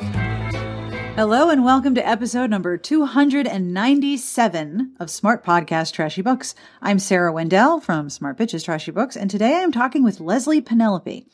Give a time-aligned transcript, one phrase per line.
[0.00, 6.54] Hello and welcome to episode number 297 of Smart Podcast Trashy Books.
[6.80, 10.64] I'm Sarah Wendell from Smart Bitches Trashy Books, and today I am talking with Leslye
[10.64, 11.26] Penelope.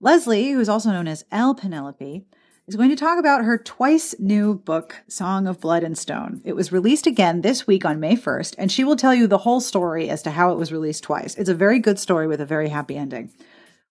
[0.00, 1.54] Leslye, who is also known as L.
[1.54, 2.24] Penelope,
[2.66, 6.40] is going to talk about her twice new book, Song of Blood and Stone.
[6.44, 9.38] It was released again this week on May 1st, and she will tell you the
[9.38, 11.34] whole story as to how it was released twice.
[11.34, 13.32] It's a very good story with a very happy ending.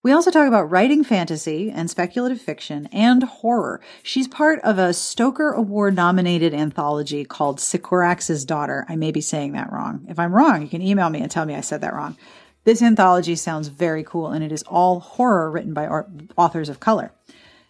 [0.03, 3.79] We also talk about writing fantasy and speculative fiction and horror.
[4.03, 8.85] She's part of a Stoker Award nominated anthology called Sycorax's Daughter.
[8.89, 10.05] I may be saying that wrong.
[10.09, 12.17] If I'm wrong, you can email me and tell me I said that wrong.
[12.65, 17.13] This anthology sounds very cool and it is all horror written by authors of color.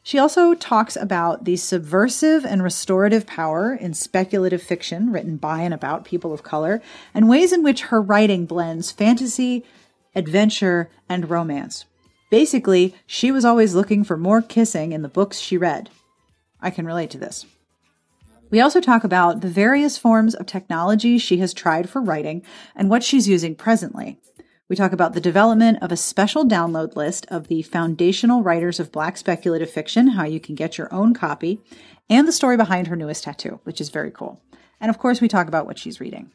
[0.01, 5.73] She also talks about the subversive and restorative power in speculative fiction written by and
[5.73, 6.81] about people of color
[7.13, 9.63] and ways in which her writing blends fantasy,
[10.15, 11.85] adventure, and romance.
[12.33, 15.91] Basically, she was always looking for more kissing in the books she read.
[16.59, 17.45] I can relate to this.
[18.49, 22.41] We also talk about the various forms of technology she has tried for writing
[22.75, 24.17] and what she's using presently.
[24.67, 28.91] We talk about the development of a special download list of the foundational writers of
[28.91, 31.61] Black speculative fiction, how you can get your own copy,
[32.09, 34.41] and the story behind her newest tattoo, which is very cool.
[34.81, 36.31] And of course, we talk about what she's reading.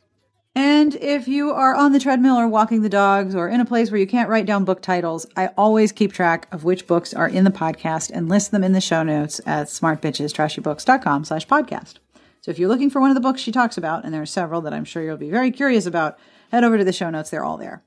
[0.58, 3.92] And if you are on the treadmill or walking the dogs or in a place
[3.92, 7.28] where you can't write down book titles, I always keep track of which books are
[7.28, 11.98] in the podcast and list them in the show notes at smartbitchestrashybooks.com slash podcast.
[12.40, 14.26] So if you're looking for one of the books she talks about, and there are
[14.26, 16.18] several that I'm sure you'll be very curious about,
[16.50, 17.30] head over to the show notes.
[17.30, 17.84] They're all there.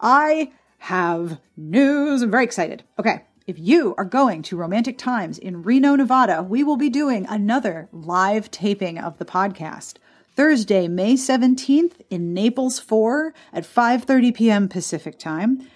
[0.00, 2.22] I have news.
[2.22, 2.84] I'm very excited.
[2.98, 3.24] Okay.
[3.46, 7.90] If you are going to Romantic Times in Reno, Nevada, we will be doing another
[7.92, 9.96] live taping of the podcast.
[10.38, 14.68] Thursday, May 17th in Naples 4 at 5:30 p.m.
[14.68, 15.66] Pacific Time.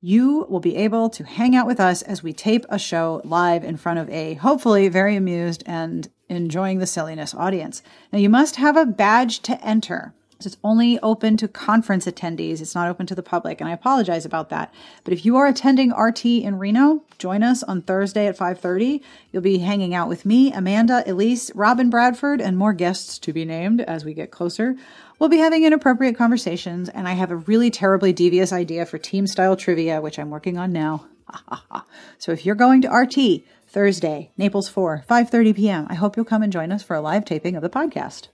[0.00, 3.62] You will be able to hang out with us as we tape a show live
[3.62, 7.84] in front of a hopefully very amused and enjoying the silliness audience.
[8.12, 10.12] Now you must have a badge to enter.
[10.46, 12.60] It's only open to conference attendees.
[12.60, 14.72] It's not open to the public, and I apologize about that.
[15.04, 19.02] But if you are attending RT in Reno, join us on Thursday at 5:30.
[19.32, 23.44] You'll be hanging out with me, Amanda, Elise, Robin Bradford, and more guests to be
[23.44, 24.76] named as we get closer.
[25.18, 29.26] We'll be having inappropriate conversations, and I have a really terribly devious idea for team
[29.26, 31.06] style trivia, which I'm working on now.
[32.18, 36.42] so if you're going to RT Thursday, Naples 4, 5:30 p.m., I hope you'll come
[36.42, 38.28] and join us for a live taping of the podcast.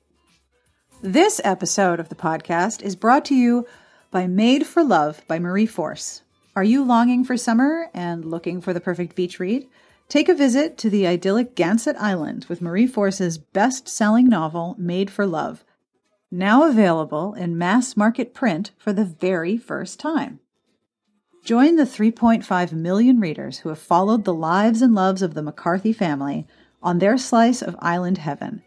[1.02, 3.66] This episode of the podcast is brought to you
[4.10, 6.22] by Made for Love by Marie Force.
[6.56, 9.68] Are you longing for summer and looking for the perfect beach read?
[10.08, 15.10] Take a visit to the idyllic Gansett Island with Marie Force's best selling novel, Made
[15.10, 15.64] for Love,
[16.30, 20.40] now available in mass market print for the very first time.
[21.44, 25.92] Join the 3.5 million readers who have followed the lives and loves of the McCarthy
[25.92, 26.46] family
[26.82, 28.62] on their slice of island heaven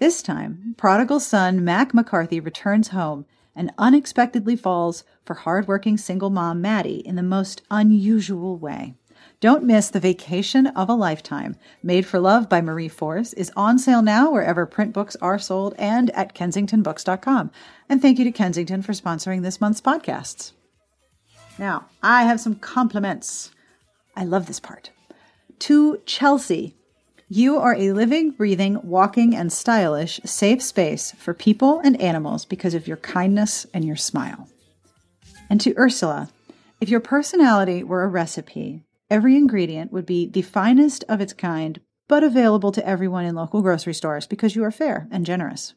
[0.00, 6.62] this time, prodigal son Mac McCarthy returns home and unexpectedly falls for hardworking single mom
[6.62, 8.94] Maddie in the most unusual way.
[9.40, 11.54] Don't miss the vacation of a lifetime.
[11.82, 15.74] Made for Love by Marie Force is on sale now wherever print books are sold
[15.78, 17.50] and at kensingtonbooks.com.
[17.88, 20.52] And thank you to Kensington for sponsoring this month's podcasts.
[21.58, 23.50] Now, I have some compliments.
[24.16, 24.90] I love this part.
[25.60, 26.74] To Chelsea,
[27.32, 32.74] you are a living, breathing, walking, and stylish safe space for people and animals because
[32.74, 34.48] of your kindness and your smile.
[35.48, 36.28] And to Ursula,
[36.80, 41.80] if your personality were a recipe, every ingredient would be the finest of its kind,
[42.08, 45.74] but available to everyone in local grocery stores because you are fair and generous.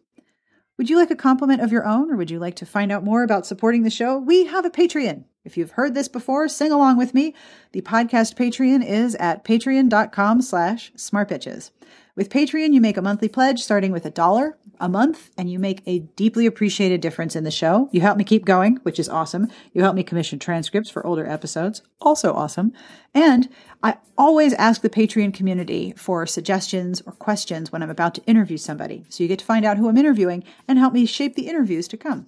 [0.79, 3.03] Would you like a compliment of your own, or would you like to find out
[3.03, 4.17] more about supporting the show?
[4.17, 5.25] We have a Patreon.
[5.45, 7.35] If you've heard this before, sing along with me.
[7.73, 11.71] The podcast Patreon is at patreon.com slash smartbitches.
[12.15, 15.59] With Patreon, you make a monthly pledge starting with a dollar a month, and you
[15.59, 17.89] make a deeply appreciated difference in the show.
[17.91, 19.47] You help me keep going, which is awesome.
[19.73, 22.71] You help me commission transcripts for older episodes, also awesome.
[23.13, 23.49] And
[23.81, 28.57] I always ask the Patreon community for suggestions or questions when I'm about to interview
[28.57, 29.05] somebody.
[29.09, 31.87] So you get to find out who I'm interviewing and help me shape the interviews
[31.89, 32.27] to come.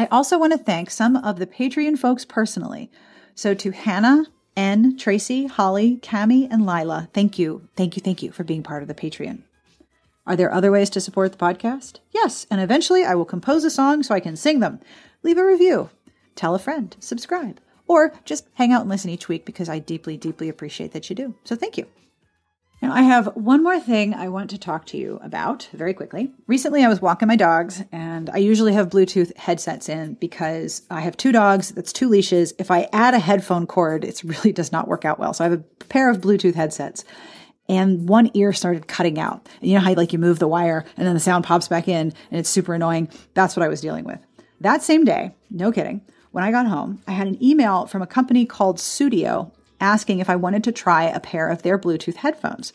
[0.00, 2.90] I also want to thank some of the Patreon folks personally.
[3.34, 4.24] So to Hannah,
[4.56, 8.80] N, Tracy, Holly, Cami, and Lila, thank you, thank you, thank you for being part
[8.80, 9.42] of the Patreon.
[10.26, 11.98] Are there other ways to support the podcast?
[12.12, 14.80] Yes, and eventually I will compose a song so I can sing them.
[15.22, 15.90] Leave a review,
[16.34, 20.16] tell a friend, subscribe, or just hang out and listen each week because I deeply,
[20.16, 21.34] deeply appreciate that you do.
[21.44, 21.86] So thank you.
[22.82, 26.32] Now, I have one more thing I want to talk to you about very quickly.
[26.46, 31.02] Recently, I was walking my dogs, and I usually have Bluetooth headsets in because I
[31.02, 32.54] have two dogs, that's two leashes.
[32.58, 35.34] If I add a headphone cord, it really does not work out well.
[35.34, 37.04] So I have a pair of Bluetooth headsets.
[37.70, 39.48] and one ear started cutting out.
[39.60, 41.86] And you know how like you move the wire and then the sound pops back
[41.86, 43.08] in and it's super annoying?
[43.34, 44.18] That's what I was dealing with.
[44.60, 46.02] That same day, no kidding,
[46.32, 50.30] when I got home, I had an email from a company called Sudio asking if
[50.30, 52.72] I wanted to try a pair of their Bluetooth headphones.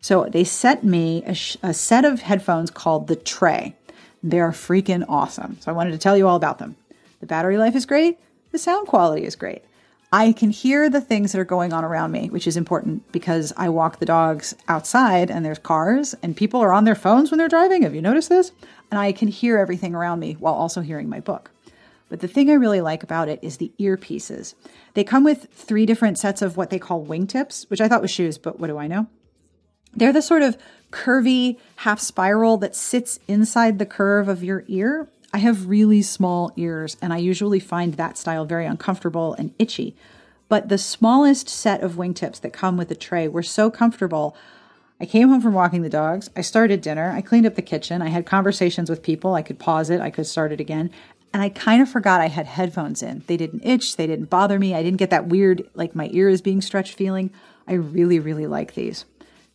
[0.00, 3.74] So they sent me a, sh- a set of headphones called the Tre.
[4.22, 5.58] They're freaking awesome.
[5.60, 6.76] So I wanted to tell you all about them.
[7.20, 8.18] The battery life is great,
[8.50, 9.62] the sound quality is great.
[10.14, 13.50] I can hear the things that are going on around me, which is important because
[13.56, 17.38] I walk the dogs outside and there's cars and people are on their phones when
[17.38, 17.82] they're driving.
[17.82, 18.52] Have you noticed this?
[18.90, 21.50] And I can hear everything around me while also hearing my book.
[22.12, 24.54] But the thing I really like about it is the earpieces.
[24.92, 28.10] They come with three different sets of what they call wingtips, which I thought was
[28.10, 29.06] shoes, but what do I know?
[29.94, 30.58] They're the sort of
[30.90, 36.52] curvy half spiral that sits inside the curve of your ear I have really small
[36.56, 39.96] ears, and I usually find that style very uncomfortable and itchy.
[40.48, 44.36] But the smallest set of wingtips that come with the Tre were so comfortable.
[45.00, 46.28] I came home from walking the dogs.
[46.36, 47.10] I started dinner.
[47.10, 48.02] I cleaned up the kitchen.
[48.02, 49.34] I had conversations with people.
[49.34, 50.02] I could pause it.
[50.02, 50.90] I could start it again.
[51.32, 53.24] And I kind of forgot I had headphones in.
[53.26, 53.96] They didn't itch.
[53.96, 54.74] They didn't bother me.
[54.74, 57.30] I didn't get that weird, like my ear is being stretched feeling.
[57.66, 59.06] I really, really like these.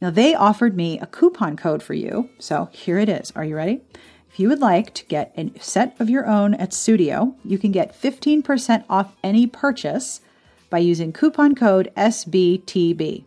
[0.01, 2.29] Now, they offered me a coupon code for you.
[2.39, 3.31] So here it is.
[3.35, 3.81] Are you ready?
[4.29, 7.71] If you would like to get a set of your own at Sudio, you can
[7.71, 10.21] get 15% off any purchase
[10.69, 13.23] by using coupon code SBTB.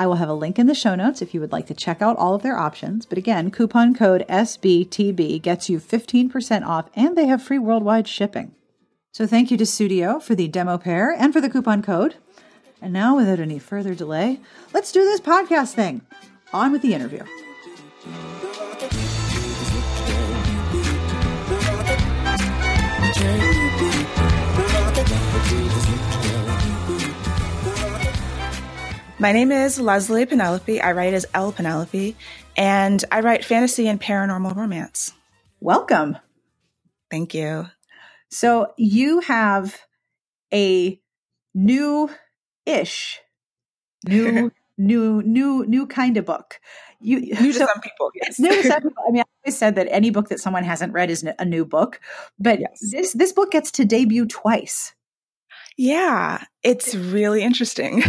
[0.00, 2.00] I will have a link in the show notes if you would like to check
[2.00, 3.04] out all of their options.
[3.04, 8.54] But again, coupon code SBTB gets you 15% off and they have free worldwide shipping.
[9.12, 12.14] So thank you to Sudio for the demo pair and for the coupon code.
[12.80, 14.40] And now, without any further delay,
[14.72, 16.00] let's do this podcast thing.
[16.54, 17.24] On with the interview.
[29.20, 30.80] My name is Leslye Penelope.
[30.80, 32.16] I write as L Penelope,
[32.56, 35.12] and I write fantasy and paranormal romance.
[35.60, 36.16] Welcome.
[37.10, 37.66] Thank you.
[38.30, 39.78] So you have
[40.54, 40.98] a
[41.54, 42.08] new
[42.64, 43.20] ish,
[44.08, 46.58] new, new, new, new kind of book.
[47.02, 48.38] You new to so, some people, yes.
[48.38, 49.04] New to some people.
[49.06, 51.66] I mean, I always said that any book that someone hasn't read is a new
[51.66, 52.00] book,
[52.38, 52.78] but yes.
[52.90, 54.94] this this book gets to debut twice.
[55.82, 58.02] Yeah, it's really interesting.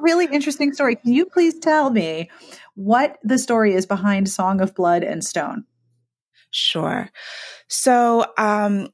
[0.00, 0.96] really interesting story.
[0.96, 2.30] Can you please tell me
[2.74, 5.64] what the story is behind Song of Blood and Stone?
[6.52, 7.10] Sure.
[7.68, 8.88] So, um,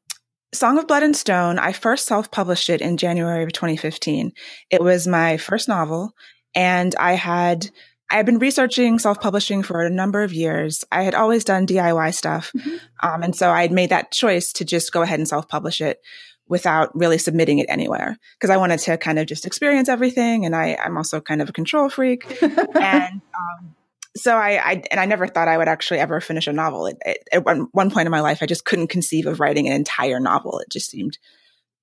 [0.53, 4.33] Song of Blood and Stone, I first self published it in January of 2015.
[4.69, 6.11] It was my first novel,
[6.57, 7.71] and I had
[8.11, 10.85] I had been researching self publishing for a number of years.
[10.91, 12.51] I had always done DIY stuff.
[12.57, 12.77] Mm-hmm.
[13.01, 15.81] Um, and so I had made that choice to just go ahead and self publish
[15.81, 16.01] it
[16.49, 20.44] without really submitting it anywhere because I wanted to kind of just experience everything.
[20.44, 22.43] And I, I'm also kind of a control freak.
[22.43, 23.75] and, um,
[24.17, 26.87] so I, I, and I never thought I would actually ever finish a novel.
[26.87, 29.67] It, it, at one, one point in my life, I just couldn't conceive of writing
[29.67, 30.58] an entire novel.
[30.61, 31.19] It just seemed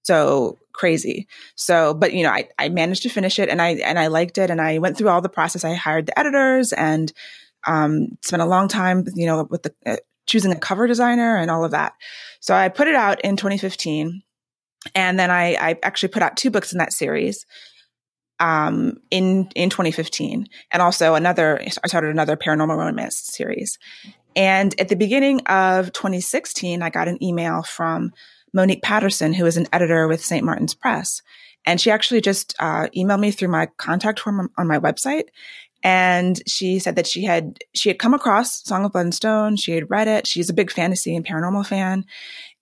[0.04, 1.28] so crazy.
[1.56, 4.38] So, but you know, I, I managed to finish it and I, and I liked
[4.38, 5.66] it and I went through all the process.
[5.66, 7.12] I hired the editors and,
[7.68, 11.52] um, spent a long time, you know, with the, uh, choosing a cover designer and
[11.52, 11.94] all of that.
[12.40, 14.24] So I put it out in 2015
[14.96, 17.46] and then I, I actually put out two books in that series
[18.40, 21.62] um, in in 2015, and also another.
[21.62, 23.78] I started another paranormal romance series.
[24.36, 28.12] And at the beginning of 2016, I got an email from
[28.54, 30.44] Monique Patterson, who is an editor with St.
[30.44, 31.22] Martin's Press,
[31.66, 35.26] and she actually just uh, emailed me through my contact form on my website.
[35.84, 39.56] And she said that she had she had come across Song of Blood and Stone.
[39.58, 40.28] She had read it.
[40.28, 42.06] She's a big fantasy and paranormal fan,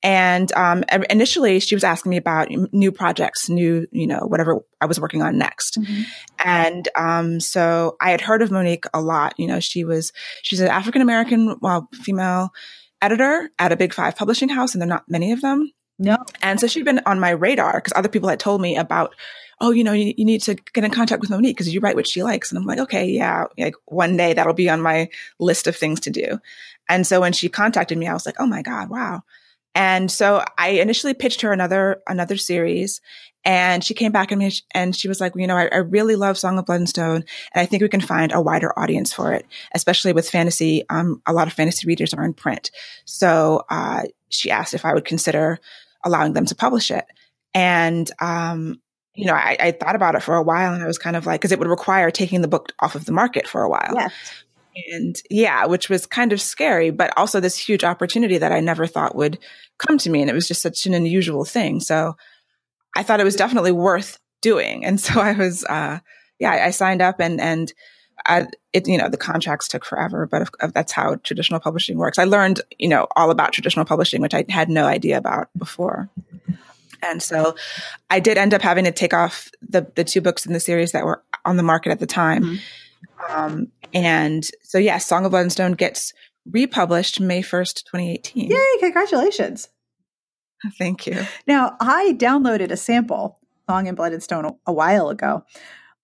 [0.01, 4.85] and um, initially, she was asking me about new projects, new, you know, whatever I
[4.85, 5.79] was working on next.
[5.79, 6.01] Mm-hmm.
[6.45, 9.33] And um, so I had heard of Monique a lot.
[9.37, 12.51] You know, she was she's an African American, well, female
[13.01, 15.71] editor at a big five publishing house, and there are not many of them.
[15.97, 16.17] No.
[16.41, 19.13] And so she'd been on my radar because other people had told me about,
[19.59, 21.97] oh, you know, you, you need to get in contact with Monique because you write
[21.97, 22.49] what she likes.
[22.49, 25.99] And I'm like, okay, yeah, like one day that'll be on my list of things
[26.01, 26.39] to do.
[26.87, 29.23] And so when she contacted me, I was like, oh my God, wow.
[29.75, 33.01] And so I initially pitched her another, another series
[33.45, 36.15] and she came back and, me, and she was like, you know, I, I, really
[36.15, 37.23] love Song of Blood and Stone,
[37.53, 40.83] and I think we can find a wider audience for it, especially with fantasy.
[40.89, 42.69] Um, a lot of fantasy readers are in print.
[43.05, 45.59] So, uh, she asked if I would consider
[46.03, 47.05] allowing them to publish it.
[47.53, 48.81] And, um,
[49.15, 51.25] you know, I, I, thought about it for a while and I was kind of
[51.25, 53.93] like, cause it would require taking the book off of the market for a while.
[53.93, 54.13] Yes.
[54.91, 58.87] And yeah, which was kind of scary, but also this huge opportunity that I never
[58.87, 59.39] thought would
[59.77, 60.21] come to me.
[60.21, 61.79] And it was just such an unusual thing.
[61.79, 62.15] So
[62.95, 64.85] I thought it was definitely worth doing.
[64.85, 65.99] And so I was, uh,
[66.39, 67.73] yeah, I, signed up and, and,
[68.25, 71.97] I, it, you know, the contracts took forever, but if, if that's how traditional publishing
[71.97, 72.19] works.
[72.19, 76.09] I learned, you know, all about traditional publishing, which I had no idea about before.
[77.01, 77.55] And so
[78.09, 80.91] I did end up having to take off the, the two books in the series
[80.91, 82.43] that were on the market at the time.
[82.43, 82.55] Mm-hmm.
[83.29, 86.13] Um, and so, yeah, Song of Blood and Stone gets
[86.49, 88.49] republished May 1st, 2018.
[88.51, 89.69] Yay, congratulations.
[90.77, 91.25] Thank you.
[91.47, 95.43] Now, I downloaded a sample, Song in Blood and Stone, a, a while ago.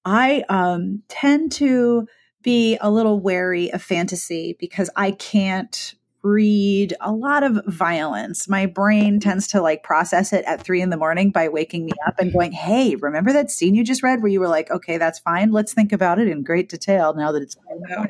[0.05, 2.07] I um, tend to
[2.43, 8.49] be a little wary of fantasy because I can't read a lot of violence.
[8.49, 11.91] My brain tends to like process it at three in the morning by waking me
[12.07, 14.97] up and going, Hey, remember that scene you just read where you were like, okay,
[14.97, 15.51] that's fine.
[15.51, 18.05] Let's think about it in great detail now that it's oh, no.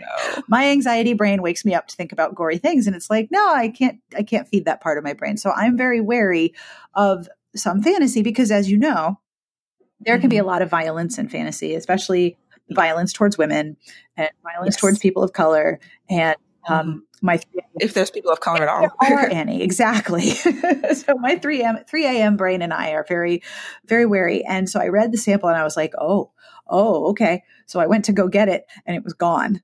[0.47, 2.87] my anxiety brain wakes me up to think about gory things.
[2.87, 5.35] And it's like, no, I can't, I can't feed that part of my brain.
[5.35, 6.53] So I'm very wary
[6.93, 9.19] of some fantasy because as you know,
[9.99, 10.47] there can be a mm-hmm.
[10.47, 12.37] lot of violence in fantasy, especially
[12.69, 13.75] violence towards women
[14.15, 14.81] and violence yes.
[14.81, 15.79] towards people of color
[16.09, 16.99] and um, mm-hmm.
[17.21, 17.39] My
[17.79, 20.29] if there's people of color at all, there are any exactly.
[20.93, 22.37] so my three m three a.m.
[22.37, 23.43] brain and I are very,
[23.85, 24.43] very wary.
[24.43, 26.31] And so I read the sample and I was like, oh,
[26.67, 27.43] oh, okay.
[27.65, 29.61] So I went to go get it and it was gone.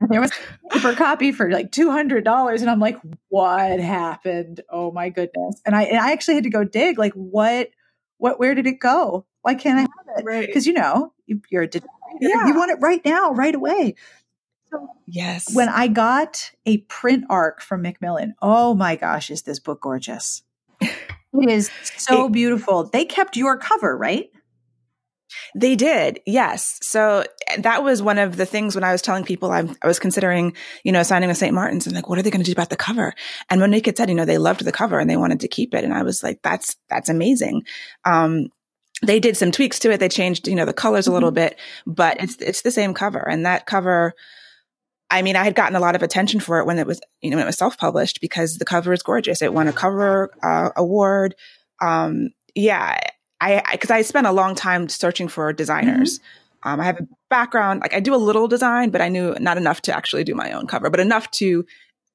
[0.00, 0.30] And there was
[0.70, 4.60] a paper copy for like two hundred dollars, and I'm like, what happened?
[4.68, 5.62] Oh my goodness!
[5.64, 7.70] And I and I actually had to go dig, like, what,
[8.18, 9.24] what, where did it go?
[9.40, 10.24] Why can't I have it?
[10.26, 10.46] Right?
[10.46, 11.68] Because you know you, are a
[12.20, 12.46] yeah.
[12.46, 13.94] you want it right now, right away.
[15.06, 15.54] Yes.
[15.54, 20.42] When I got a print arc from Macmillan, oh my gosh, is this book gorgeous?
[20.80, 20.90] it
[21.32, 22.84] is so it, beautiful.
[22.84, 24.30] They kept your cover, right?
[25.54, 26.78] They did, yes.
[26.82, 27.24] So
[27.58, 30.54] that was one of the things when I was telling people I'm, i was considering,
[30.84, 31.54] you know, signing with St.
[31.54, 33.12] Martin's and like, what are they going to do about the cover?
[33.50, 35.74] And Monique had said, you know, they loved the cover and they wanted to keep
[35.74, 35.84] it.
[35.84, 37.64] And I was like, that's, that's amazing.
[38.04, 38.48] Um,
[39.02, 40.00] they did some tweaks to it.
[40.00, 41.34] They changed, you know, the colors a little mm-hmm.
[41.34, 43.28] bit, but it's, it's the same cover.
[43.28, 44.14] And that cover,
[45.10, 47.30] I mean, I had gotten a lot of attention for it when it was, you
[47.30, 49.40] know, when it was self-published because the cover is gorgeous.
[49.40, 51.36] It won a cover uh, award.
[51.80, 52.98] Um, yeah,
[53.40, 56.18] I because I, I, spent a long time searching for designers.
[56.18, 56.68] Mm-hmm.
[56.68, 59.56] Um, I have a background, like I do a little design, but I knew not
[59.56, 61.64] enough to actually do my own cover, but enough to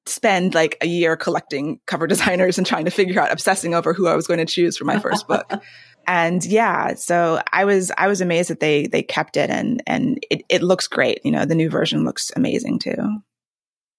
[0.05, 4.07] spend like a year collecting cover designers and trying to figure out, obsessing over who
[4.07, 5.49] I was going to choose for my first book.
[6.11, 10.19] and yeah, so I was I was amazed that they they kept it and and
[10.29, 11.21] it, it looks great.
[11.23, 13.21] You know, the new version looks amazing too.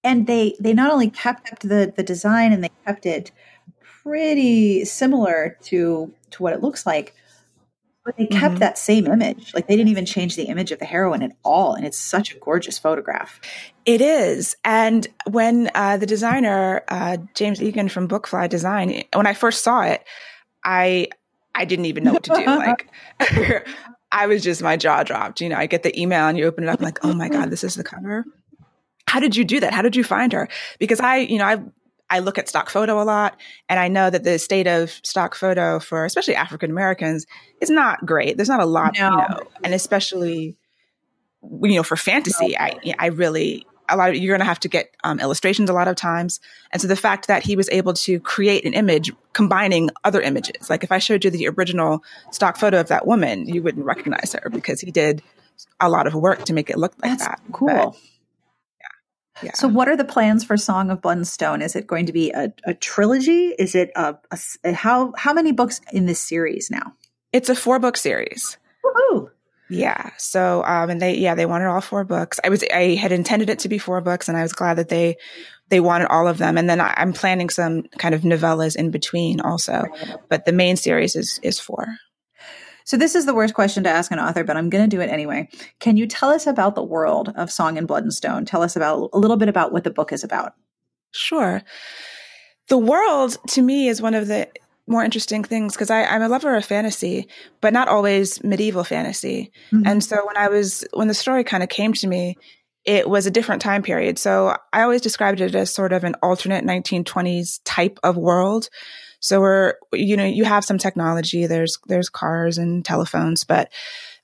[0.03, 3.31] And they they not only kept the the design and they kept it
[4.03, 7.15] pretty similar to to what it looks like,
[8.05, 8.59] but they kept mm-hmm.
[8.59, 9.51] that same image.
[9.55, 12.35] Like they didn't even change the image of the heroine at all, and it's such
[12.35, 13.41] a gorgeous photograph.
[13.85, 14.55] It is.
[14.63, 19.81] And when uh, the designer uh, James Egan from Bookfly Design, when I first saw
[19.81, 20.03] it,
[20.63, 21.07] I
[21.55, 22.45] I didn't even know what to do.
[22.45, 22.87] Like,
[24.11, 25.41] I was just, my jaw dropped.
[25.41, 27.29] You know, I get the email and you open it up, I'm like, oh my
[27.29, 27.49] God, mm-hmm.
[27.49, 28.25] this is the cover.
[29.07, 29.73] How did you do that?
[29.73, 30.47] How did you find her?
[30.79, 31.63] Because I, you know, I,
[32.09, 35.35] I look at stock photo a lot and I know that the state of stock
[35.35, 37.25] photo for especially African Americans
[37.59, 38.37] is not great.
[38.37, 39.09] There's not a lot, no.
[39.09, 40.55] you know, and especially,
[41.41, 42.57] you know, for fantasy.
[42.57, 45.73] I, I really, a lot of you're going to have to get um, illustrations a
[45.73, 46.39] lot of times
[46.71, 50.69] and so the fact that he was able to create an image combining other images
[50.69, 54.33] like if i showed you the original stock photo of that woman you wouldn't recognize
[54.33, 55.21] her because he did
[55.79, 57.95] a lot of work to make it look like That's that cool but,
[59.41, 59.53] yeah.
[59.55, 61.61] So, what are the plans for Song of Blood and Stone?
[61.61, 63.47] Is it going to be a, a trilogy?
[63.57, 64.15] Is it a,
[64.63, 66.93] a, how how many books in this series now?
[67.31, 68.57] It's a four book series.
[68.85, 69.31] Woohoo!
[69.73, 70.11] Yeah.
[70.17, 72.39] So, um, and they, yeah, they wanted all four books.
[72.43, 74.89] I was, I had intended it to be four books and I was glad that
[74.89, 75.17] they,
[75.69, 76.57] they wanted all of them.
[76.57, 79.85] And then I, am planning some kind of novellas in between also,
[80.29, 81.87] but the main series is, is four.
[82.85, 85.01] So this is the worst question to ask an author, but I'm going to do
[85.01, 85.49] it anyway.
[85.79, 88.45] Can you tell us about the world of Song in Blood and Stone?
[88.45, 90.53] Tell us about a little bit about what the book is about.
[91.11, 91.61] Sure.
[92.67, 94.49] The world to me is one of the
[94.87, 97.27] more interesting things because I'm a lover of fantasy,
[97.61, 99.51] but not always medieval fantasy.
[99.71, 99.87] Mm-hmm.
[99.87, 102.35] And so when I was, when the story kind of came to me,
[102.83, 104.19] it was a different time period.
[104.19, 108.69] So I always described it as sort of an alternate 1920s type of world.
[109.21, 113.71] So we're, you know, you have some technology, there's, there's cars and telephones, but,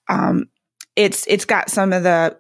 [0.10, 0.50] um,
[0.98, 2.38] it's, it's got some of the,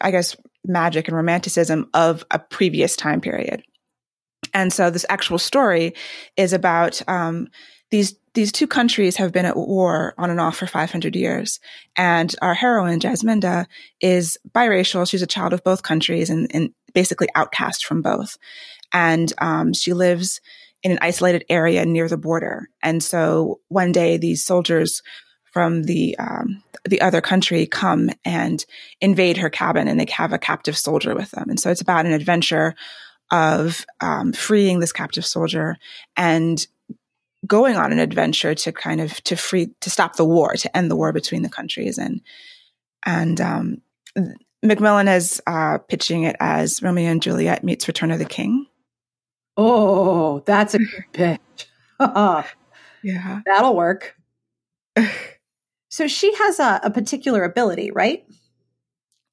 [0.00, 3.64] I guess, magic and romanticism of a previous time period.
[4.54, 5.94] And so this actual story
[6.36, 7.48] is about um,
[7.90, 11.58] these these two countries have been at war on and off for 500 years.
[11.96, 13.66] And our heroine, Jasminda,
[14.00, 15.08] is biracial.
[15.08, 18.38] She's a child of both countries and, and basically outcast from both.
[18.92, 20.40] And um, she lives
[20.84, 22.68] in an isolated area near the border.
[22.80, 25.02] And so one day these soldiers
[25.52, 28.64] from the um, the other country come and
[29.00, 31.50] invade her cabin, and they have a captive soldier with them.
[31.50, 32.74] And so it's about an adventure
[33.30, 35.76] of um, freeing this captive soldier
[36.16, 36.66] and
[37.46, 40.90] going on an adventure to kind of to free to stop the war, to end
[40.90, 42.20] the war between the countries, and
[43.06, 43.82] and um,
[44.62, 48.66] Macmillan is uh, pitching it as Romeo and Juliet meets Return of the King.
[49.56, 51.68] Oh, that's a good pitch.
[52.00, 54.16] yeah, that'll work.
[55.90, 58.24] So she has a, a particular ability, right?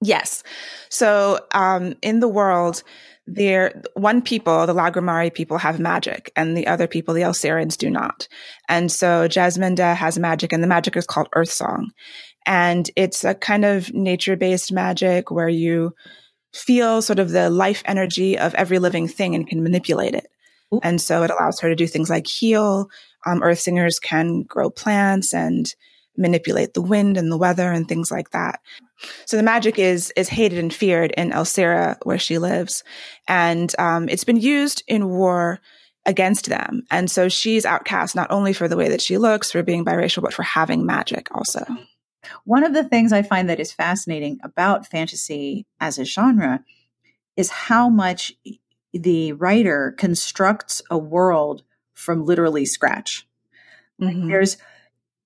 [0.02, 0.44] Yes.
[0.90, 2.84] So um, in the world,
[3.28, 7.90] there one people, the Lagrimari people, have magic, and the other people, the Elsirans, do
[7.90, 8.28] not.
[8.70, 11.92] And so Jasminda has magic, and the magic is called Earth Song,
[12.46, 15.94] and it's a kind of nature-based magic where you
[16.54, 20.28] feel sort of the life energy of every living thing and can manipulate it.
[20.74, 20.80] Ooh.
[20.84, 22.88] And so it allows her to do things like heal.
[23.26, 25.66] Um, earth singers can grow plants and
[26.18, 28.60] manipulate the wind and the weather and things like that.
[29.26, 32.84] So the magic is is hated and feared in Elsira, where she lives,
[33.28, 35.60] and um, it's been used in war
[36.06, 36.84] against them.
[36.92, 40.22] And so she's outcast not only for the way that she looks, for being biracial,
[40.22, 41.66] but for having magic also.
[42.44, 46.64] One of the things I find that is fascinating about fantasy as a genre
[47.36, 48.34] is how much
[48.94, 53.28] the writer constructs a world from literally scratch.
[54.02, 54.28] Mm-hmm.
[54.28, 54.58] There's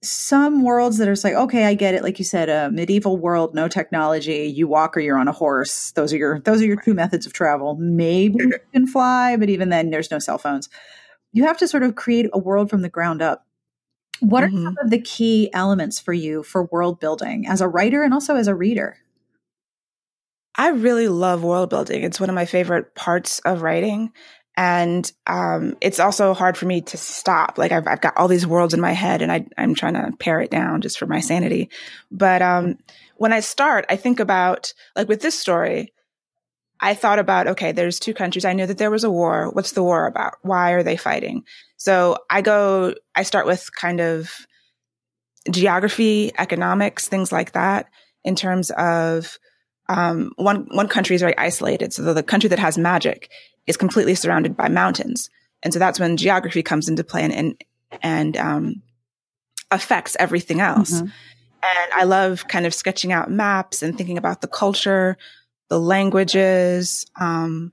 [0.01, 2.03] some worlds that are like, okay, I get it.
[2.03, 4.45] Like you said, a medieval world, no technology.
[4.45, 5.91] You walk or you're on a horse.
[5.91, 7.75] Those are your those are your two methods of travel.
[7.75, 10.69] Maybe you can fly, but even then, there's no cell phones.
[11.33, 13.45] You have to sort of create a world from the ground up.
[14.21, 14.57] What mm-hmm.
[14.57, 18.13] are some of the key elements for you for world building as a writer and
[18.13, 18.97] also as a reader?
[20.55, 22.03] I really love world building.
[22.03, 24.11] It's one of my favorite parts of writing.
[24.59, 27.57] And um, it's also hard for me to stop.
[27.57, 30.11] Like I've, I've got all these worlds in my head, and I, I'm trying to
[30.19, 31.69] pare it down just for my sanity.
[32.11, 32.77] But um,
[33.15, 35.93] when I start, I think about like with this story.
[36.81, 38.43] I thought about okay, there's two countries.
[38.43, 39.49] I knew that there was a war.
[39.51, 40.33] What's the war about?
[40.41, 41.43] Why are they fighting?
[41.77, 42.95] So I go.
[43.15, 44.29] I start with kind of
[45.49, 47.87] geography, economics, things like that.
[48.25, 49.39] In terms of
[49.89, 51.93] um, one one country is very isolated.
[51.93, 53.29] So the, the, country that has magic
[53.69, 55.29] is completely surrounded by mountains.
[55.61, 57.63] And so that's when geography comes into play and, and,
[58.01, 58.81] and um,
[59.69, 60.93] affects everything else.
[60.95, 61.05] Mm-hmm.
[61.61, 65.17] And I love kind of sketching out maps and thinking about the culture,
[65.69, 67.71] the languages, um,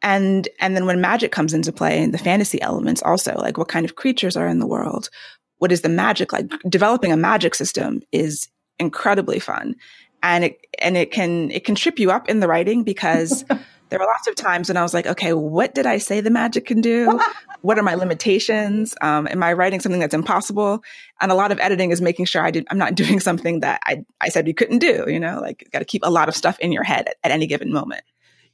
[0.00, 3.66] and and then when magic comes into play and the fantasy elements also, like what
[3.66, 5.10] kind of creatures are in the world,
[5.58, 6.48] what is the magic like?
[6.68, 9.74] Developing a magic system is incredibly fun,
[10.22, 13.44] and it and it can it can trip you up in the writing because
[13.88, 16.30] there were lots of times when I was like, okay, what did I say the
[16.30, 17.20] magic can do?
[17.62, 18.94] what are my limitations?
[19.00, 20.82] Um, am I writing something that's impossible?
[21.20, 23.80] And a lot of editing is making sure I did, I'm not doing something that
[23.84, 26.36] I, I said you couldn't do, you know, like got to keep a lot of
[26.36, 28.02] stuff in your head at, at any given moment.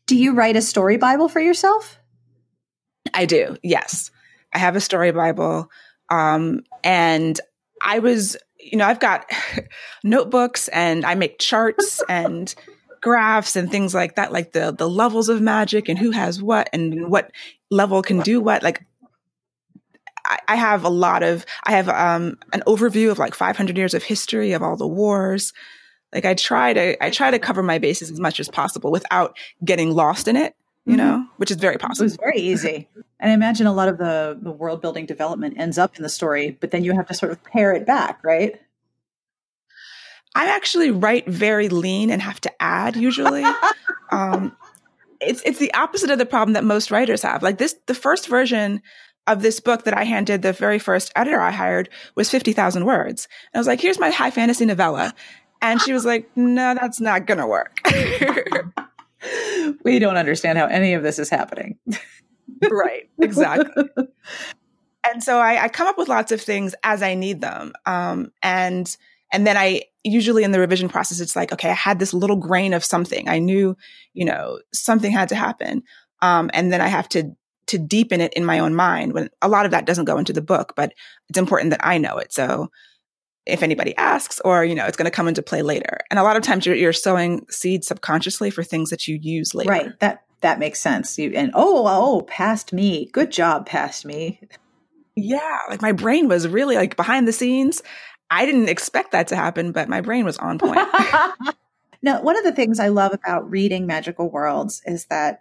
[0.06, 1.98] Do you write a story Bible for yourself?
[3.12, 3.56] I do.
[3.62, 4.10] Yes.
[4.52, 5.70] I have a story Bible.
[6.10, 7.40] Um, and
[7.82, 9.30] I was, you know, I've got
[10.04, 12.54] notebooks and I make charts and
[13.04, 16.70] graphs and things like that, like the the levels of magic and who has what
[16.72, 17.30] and what
[17.70, 18.62] level can do what.
[18.62, 18.82] Like
[20.24, 23.92] I, I have a lot of I have um, an overview of like 500 years
[23.92, 25.52] of history of all the wars.
[26.14, 29.36] Like I try to I try to cover my bases as much as possible without
[29.62, 30.98] getting lost in it you mm-hmm.
[30.98, 32.02] know, which is very possible.
[32.02, 32.88] It was very easy.
[33.18, 36.10] And I imagine a lot of the, the world building development ends up in the
[36.10, 38.60] story, but then you have to sort of pare it back, right?
[40.34, 43.44] I actually write very lean and have to add usually.
[44.10, 44.56] um,
[45.20, 47.42] it's it's the opposite of the problem that most writers have.
[47.42, 48.82] Like this, the first version
[49.26, 52.84] of this book that I handed the very first editor I hired was fifty thousand
[52.84, 53.28] words.
[53.52, 55.14] And I was like, "Here's my high fantasy novella,"
[55.62, 57.78] and she was like, "No, that's not gonna work."
[59.84, 61.78] we don't understand how any of this is happening.
[62.70, 63.08] right.
[63.20, 63.84] Exactly.
[65.10, 68.32] and so I, I, come up with lots of things as I need them, um,
[68.42, 68.94] and
[69.34, 72.36] and then I usually in the revision process, it's like, okay, I had this little
[72.36, 73.28] grain of something.
[73.28, 73.76] I knew,
[74.12, 75.82] you know, something had to happen.
[76.22, 77.32] Um, and then I have to,
[77.66, 80.32] to deepen it in my own mind when a lot of that doesn't go into
[80.32, 80.92] the book, but
[81.28, 82.32] it's important that I know it.
[82.32, 82.70] So
[83.44, 85.98] if anybody asks or, you know, it's going to come into play later.
[86.10, 89.52] And a lot of times you're, you're sowing seeds subconsciously for things that you use
[89.52, 89.70] later.
[89.70, 90.00] Right.
[90.00, 91.18] That, that makes sense.
[91.18, 93.10] You, and oh, oh, past me.
[93.12, 94.40] Good job, past me.
[95.16, 95.58] Yeah.
[95.68, 97.82] Like my brain was really like behind the scenes.
[98.34, 100.76] I didn't expect that to happen, but my brain was on point.
[102.02, 105.40] now, one of the things I love about reading magical worlds is that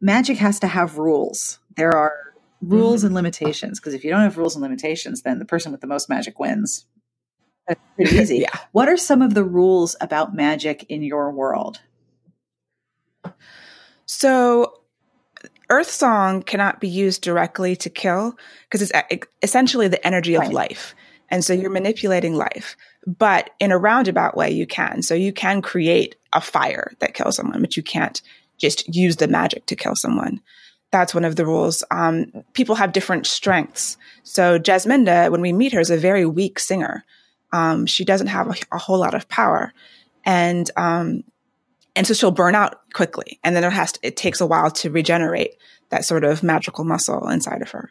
[0.00, 1.58] magic has to have rules.
[1.76, 2.14] There are
[2.62, 3.06] rules mm-hmm.
[3.06, 3.80] and limitations.
[3.80, 6.38] Because if you don't have rules and limitations, then the person with the most magic
[6.38, 6.86] wins.
[7.66, 8.38] That's pretty easy.
[8.42, 8.58] yeah.
[8.70, 11.80] What are some of the rules about magic in your world?
[14.04, 14.80] So,
[15.68, 18.38] Earth Song cannot be used directly to kill
[18.70, 20.52] because it's essentially the energy of right.
[20.52, 20.94] life.
[21.28, 22.76] And so you're manipulating life.
[23.06, 25.02] But in a roundabout way, you can.
[25.02, 28.20] So you can create a fire that kills someone, but you can't
[28.58, 30.40] just use the magic to kill someone.
[30.92, 31.84] That's one of the rules.
[31.90, 33.96] Um, people have different strengths.
[34.22, 37.04] So Jasminda, when we meet her, is a very weak singer.
[37.52, 39.72] Um, she doesn't have a, a, whole lot of power,
[40.24, 41.22] and um,
[41.94, 44.70] and so she'll burn out quickly, and then it has to, it takes a while
[44.72, 45.56] to regenerate
[45.90, 47.90] that sort of magical muscle inside of her.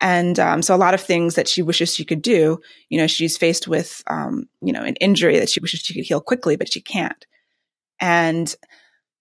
[0.00, 3.06] And um, so a lot of things that she wishes she could do, you know,
[3.06, 6.56] she's faced with, um, you know, an injury that she wishes she could heal quickly,
[6.56, 7.26] but she can't.
[8.00, 8.54] And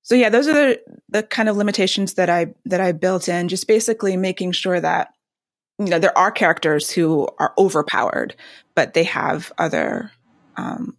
[0.04, 3.50] so yeah, those are the, the kind of limitations that I, that I built in,
[3.50, 5.10] just basically making sure that,
[5.78, 8.36] you know, there are characters who are overpowered,
[8.74, 10.12] but they have other,
[10.56, 10.96] um,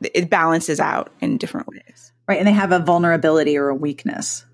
[0.00, 2.12] it balances out in different ways.
[2.28, 2.38] Right.
[2.38, 4.44] And they have a vulnerability or a weakness.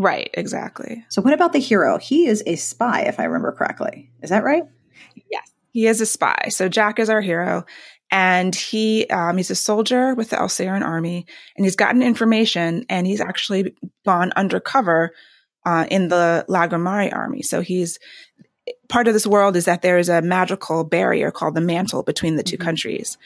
[0.00, 0.30] Right.
[0.34, 1.04] Exactly.
[1.08, 1.98] So what about the hero?
[1.98, 4.10] He is a spy, if I remember correctly.
[4.22, 4.62] Is that right?
[5.30, 5.52] Yes.
[5.72, 6.48] He is a spy.
[6.50, 7.64] So Jack is our hero
[8.10, 13.06] and he um, he's a soldier with the Elsiran army, and he's gotten information, and
[13.06, 15.12] he's actually gone undercover
[15.66, 17.42] uh, in the Lagrimari army.
[17.42, 17.98] So he's
[18.88, 22.36] part of this world is that there is a magical barrier called the mantle between
[22.36, 22.64] the 2 mm-hmm.
[22.64, 23.18] countries,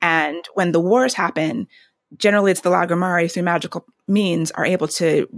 [0.00, 1.68] and when the wars happen,
[2.16, 5.28] generally it's the Lagrimari through magical means are able to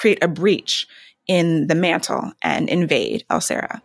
[0.00, 0.86] create a breach
[1.26, 3.82] in the mantle and invade Elsira.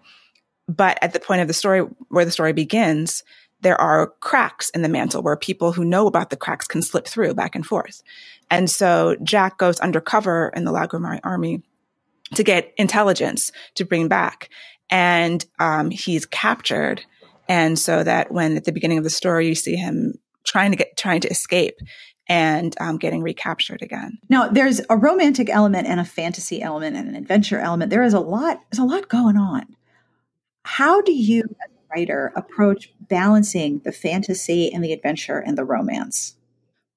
[0.68, 3.22] But at the point of the story where the story begins,
[3.62, 7.06] there are cracks in the mantle where people who know about the cracks can slip
[7.06, 8.02] through back and forth.
[8.50, 11.64] And so Jack goes undercover in the Lagrimari army
[12.36, 14.50] to get intelligence to bring back.
[14.90, 17.04] And um, he's captured.
[17.50, 20.14] And so that when at the beginning of the story, you see him
[20.46, 21.76] trying to get, trying to escape
[22.28, 24.18] and um, getting recaptured again.
[24.30, 27.92] Now, there's a romantic element and a fantasy element and an adventure element.
[27.92, 29.76] There is a lot, there's a lot going on.
[30.64, 35.66] How do you, as a writer approach balancing the fantasy and the adventure and the
[35.66, 36.36] romance?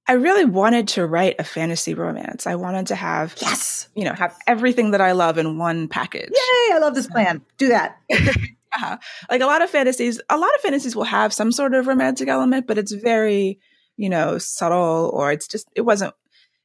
[0.06, 2.46] I really wanted to write a fantasy romance.
[2.46, 6.30] I wanted to have, yes, you know, have everything that I love in one package.
[6.30, 6.74] Yay!
[6.74, 7.42] I love this plan.
[7.58, 7.98] Do that.
[8.08, 8.96] yeah.
[9.30, 12.26] Like a lot of fantasies, a lot of fantasies will have some sort of romantic
[12.28, 13.60] element, but it's very,
[13.98, 16.14] you know, subtle or it's just, it wasn't,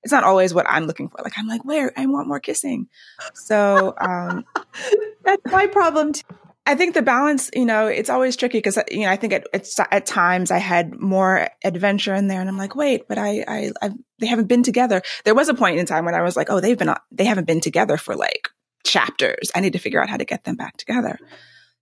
[0.03, 1.19] it's not always what I'm looking for.
[1.23, 1.91] Like, I'm like, where?
[1.97, 2.87] I want more kissing.
[3.33, 4.45] So, um,
[5.23, 6.23] that's my problem too.
[6.65, 9.47] I think the balance, you know, it's always tricky because, you know, I think at,
[9.53, 13.43] at, at, times I had more adventure in there and I'm like, wait, but I,
[13.45, 15.01] I, I've, they haven't been together.
[15.25, 17.47] There was a point in time when I was like, oh, they've been, they haven't
[17.47, 18.47] been together for like
[18.85, 19.51] chapters.
[19.53, 21.19] I need to figure out how to get them back together.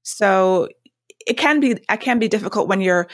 [0.01, 0.69] So
[1.27, 3.07] it can be, it can be difficult when you're,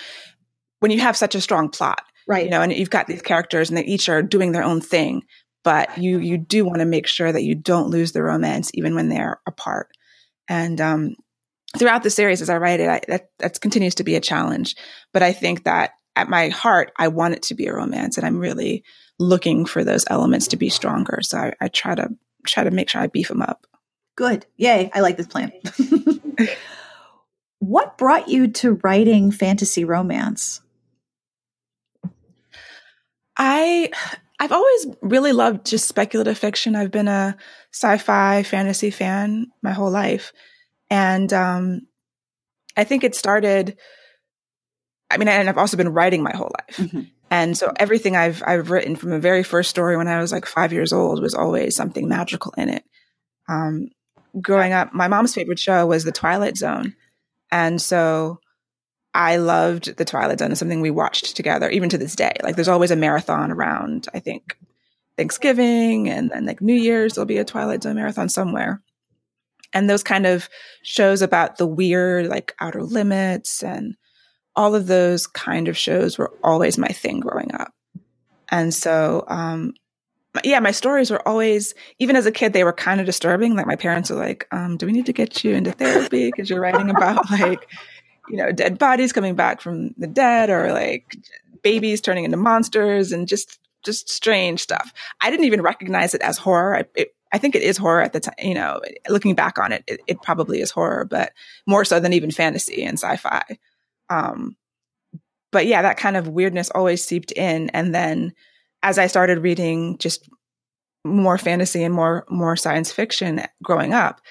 [0.79, 2.45] when you have such a strong plot, right?
[2.45, 5.23] You know, and you've got these characters and they each are doing their own thing,
[5.63, 8.95] but you, you do want to make sure that you don't lose the romance even
[8.95, 9.89] when they're apart.
[10.47, 11.15] And, um,
[11.75, 14.75] throughout the series as I write it, I, that that continues to be a challenge.
[15.13, 18.25] But I think that at my heart, I want it to be a romance, and
[18.25, 18.83] I'm really
[19.19, 21.19] looking for those elements to be stronger.
[21.21, 22.09] So I, I try to
[22.45, 23.67] try to make sure I beef them up.
[24.15, 24.89] Good, yay!
[24.93, 25.51] I like this plan.
[27.59, 30.61] what brought you to writing fantasy romance?
[33.37, 33.91] I
[34.39, 36.75] I've always really loved just speculative fiction.
[36.75, 37.35] I've been a
[37.73, 40.31] sci-fi fantasy fan my whole life.
[40.89, 41.81] And um,
[42.75, 43.77] I think it started.
[45.09, 46.77] I mean, and I've also been writing my whole life.
[46.77, 47.01] Mm-hmm.
[47.29, 50.45] And so everything I've I've written from the very first story when I was like
[50.45, 52.83] five years old was always something magical in it.
[53.49, 53.89] Um,
[54.39, 56.95] growing up, my mom's favorite show was The Twilight Zone,
[57.51, 58.39] and so
[59.17, 60.51] I loved The Twilight Zone.
[60.51, 62.33] It's something we watched together, even to this day.
[62.43, 64.07] Like, there's always a marathon around.
[64.13, 64.57] I think
[65.17, 68.81] Thanksgiving and then like New Year's, there'll be a Twilight Zone marathon somewhere
[69.73, 70.49] and those kind of
[70.83, 73.95] shows about the weird, like Outer Limits and
[74.55, 77.73] all of those kind of shows were always my thing growing up.
[78.49, 79.73] And so, um,
[80.43, 83.55] yeah, my stories were always, even as a kid, they were kind of disturbing.
[83.55, 86.31] Like my parents were like, um, do we need to get you into therapy?
[86.31, 87.69] Cause you're writing about like,
[88.29, 91.15] you know, dead bodies coming back from the dead or like
[91.63, 94.93] babies turning into monsters and just, just strange stuff.
[95.21, 96.77] I didn't even recognize it as horror.
[96.77, 99.71] I, it, I think it is horror at the time, you know, looking back on
[99.71, 101.33] it, it, it, probably is horror, but
[101.65, 103.43] more so than even fantasy and sci-fi.
[104.09, 104.55] Um,
[105.51, 107.69] but yeah, that kind of weirdness always seeped in.
[107.71, 108.33] And then
[108.83, 110.29] as I started reading just
[111.03, 114.21] more fantasy and more, more science fiction growing up,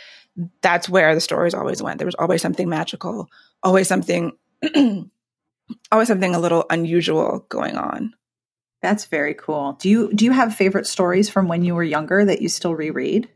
[0.63, 1.99] that's where the stories always went.
[1.99, 3.29] There was always something magical,
[3.63, 4.33] always something,
[5.93, 8.15] always something a little unusual going on.
[8.83, 9.73] That's very cool.
[9.75, 12.75] Do you do you have favorite stories from when you were younger that you still
[12.75, 13.29] reread?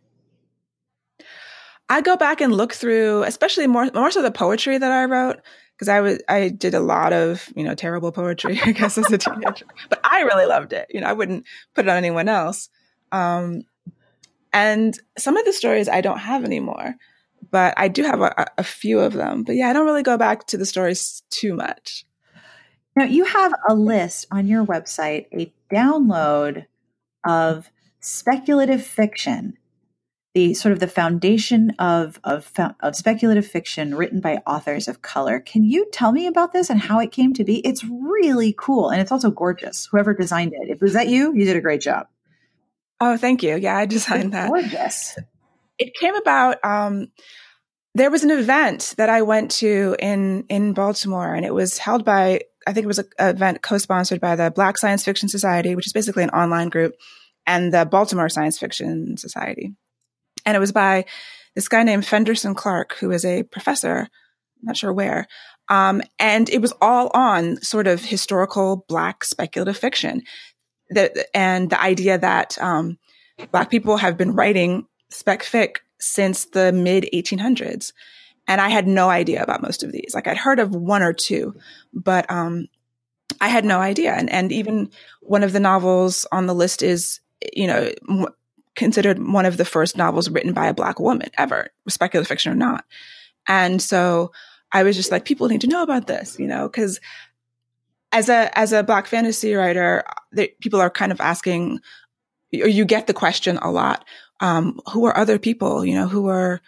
[1.89, 5.41] I go back and look through, especially more more so the poetry that I wrote
[5.75, 9.11] because I was I did a lot of you know terrible poetry I guess as
[9.11, 10.87] a teenager, but I really loved it.
[10.91, 12.69] You know, I wouldn't put it on anyone else.
[13.11, 13.63] Um,
[14.53, 16.95] and some of the stories I don't have anymore,
[17.51, 19.45] but I do have a, a few of them.
[19.45, 22.05] But yeah, I don't really go back to the stories too much.
[22.97, 26.67] Now you have a list on your website, a download
[27.25, 29.57] of speculative fiction
[30.35, 35.41] the sort of the foundation of, of of speculative fiction written by authors of color.
[35.41, 37.59] Can you tell me about this and how it came to be?
[37.67, 39.89] It's really cool and it's also gorgeous.
[39.91, 42.07] Whoever designed it, if was that you, you did a great job.
[43.01, 43.57] Oh, thank you.
[43.57, 44.49] Yeah, I designed it's that.
[44.49, 45.19] Gorgeous.
[45.81, 46.65] It came about.
[46.65, 47.09] Um,
[47.95, 52.05] there was an event that I went to in in Baltimore, and it was held
[52.05, 55.87] by I think it was an event co-sponsored by the Black Science Fiction Society, which
[55.87, 56.95] is basically an online group,
[57.47, 59.75] and the Baltimore Science Fiction Society.
[60.45, 61.07] And it was by
[61.55, 64.09] this guy named Fenderson Clark, who is a professor, I'm
[64.63, 65.27] not sure where.
[65.69, 70.23] Um, and it was all on sort of historical black speculative fiction.
[70.91, 72.99] The, and the idea that um,
[73.51, 77.93] black people have been writing spec fic since the mid 1800s.
[78.49, 80.13] And I had no idea about most of these.
[80.15, 81.55] Like I'd heard of one or two,
[81.93, 82.69] but um,
[83.41, 84.13] I had no idea.
[84.15, 87.21] And, and even one of the novels on the list is,
[87.53, 87.91] you know,
[88.75, 92.57] considered one of the first novels written by a black woman ever, speculative fiction or
[92.57, 92.85] not.
[93.47, 94.33] And so
[94.73, 97.01] I was just like, people need to know about this, you know, because
[98.13, 100.05] as a as a black fantasy writer,
[100.61, 101.81] people are kind of asking,
[102.61, 104.05] or you get the question a lot:
[104.41, 105.85] um, Who are other people?
[105.85, 106.61] You know, who are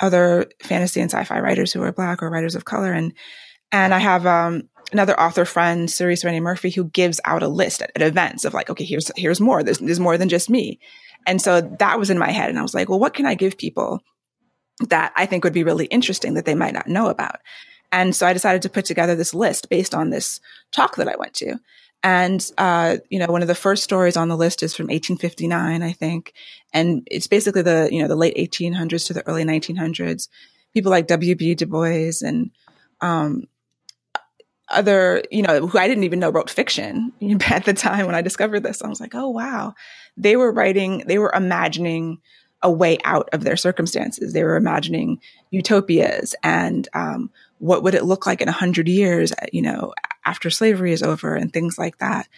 [0.00, 2.92] other fantasy and sci-fi writers who are black or writers of color?
[2.92, 3.12] And
[3.70, 7.82] and I have um, another author friend, Cerise Renee Murphy, who gives out a list
[7.82, 9.62] at, at, events of like, okay, here's here's more.
[9.62, 10.78] There's, there's more than just me.
[11.26, 12.50] And so that was in my head.
[12.50, 14.00] And I was like, well, what can I give people
[14.88, 17.36] that I think would be really interesting that they might not know about?
[17.92, 20.40] And so I decided to put together this list based on this
[20.72, 21.56] talk that I went to.
[22.02, 25.82] And, uh, you know, one of the first stories on the list is from 1859,
[25.82, 26.32] I think.
[26.72, 30.28] And it's basically the, you know, the late 1800s to the early 1900s.
[30.74, 31.54] People like W.B.
[31.54, 32.50] Du Bois and,
[33.00, 33.46] um,
[34.68, 37.12] other, you know, who I didn't even know wrote fiction
[37.50, 38.82] at the time when I discovered this.
[38.82, 39.74] I was like, oh, wow.
[40.16, 42.20] They were writing, they were imagining
[42.62, 44.32] a way out of their circumstances.
[44.32, 49.32] They were imagining utopias and um, what would it look like in a hundred years,
[49.52, 49.92] you know,
[50.24, 52.28] after slavery is over and things like that.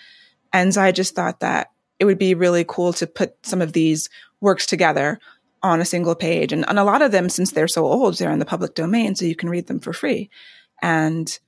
[0.52, 3.72] And so I just thought that it would be really cool to put some of
[3.72, 4.08] these
[4.40, 5.18] works together
[5.62, 6.52] on a single page.
[6.52, 9.14] And, and a lot of them, since they're so old, they're in the public domain,
[9.14, 10.30] so you can read them for free.
[10.82, 11.38] And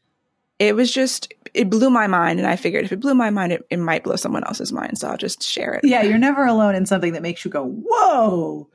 [0.59, 3.53] it was just it blew my mind and i figured if it blew my mind
[3.53, 6.45] it, it might blow someone else's mind so i'll just share it yeah you're never
[6.45, 8.69] alone in something that makes you go whoa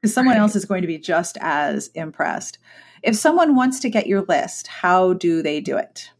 [0.00, 0.40] because someone right.
[0.40, 2.58] else is going to be just as impressed
[3.02, 6.10] if someone wants to get your list how do they do it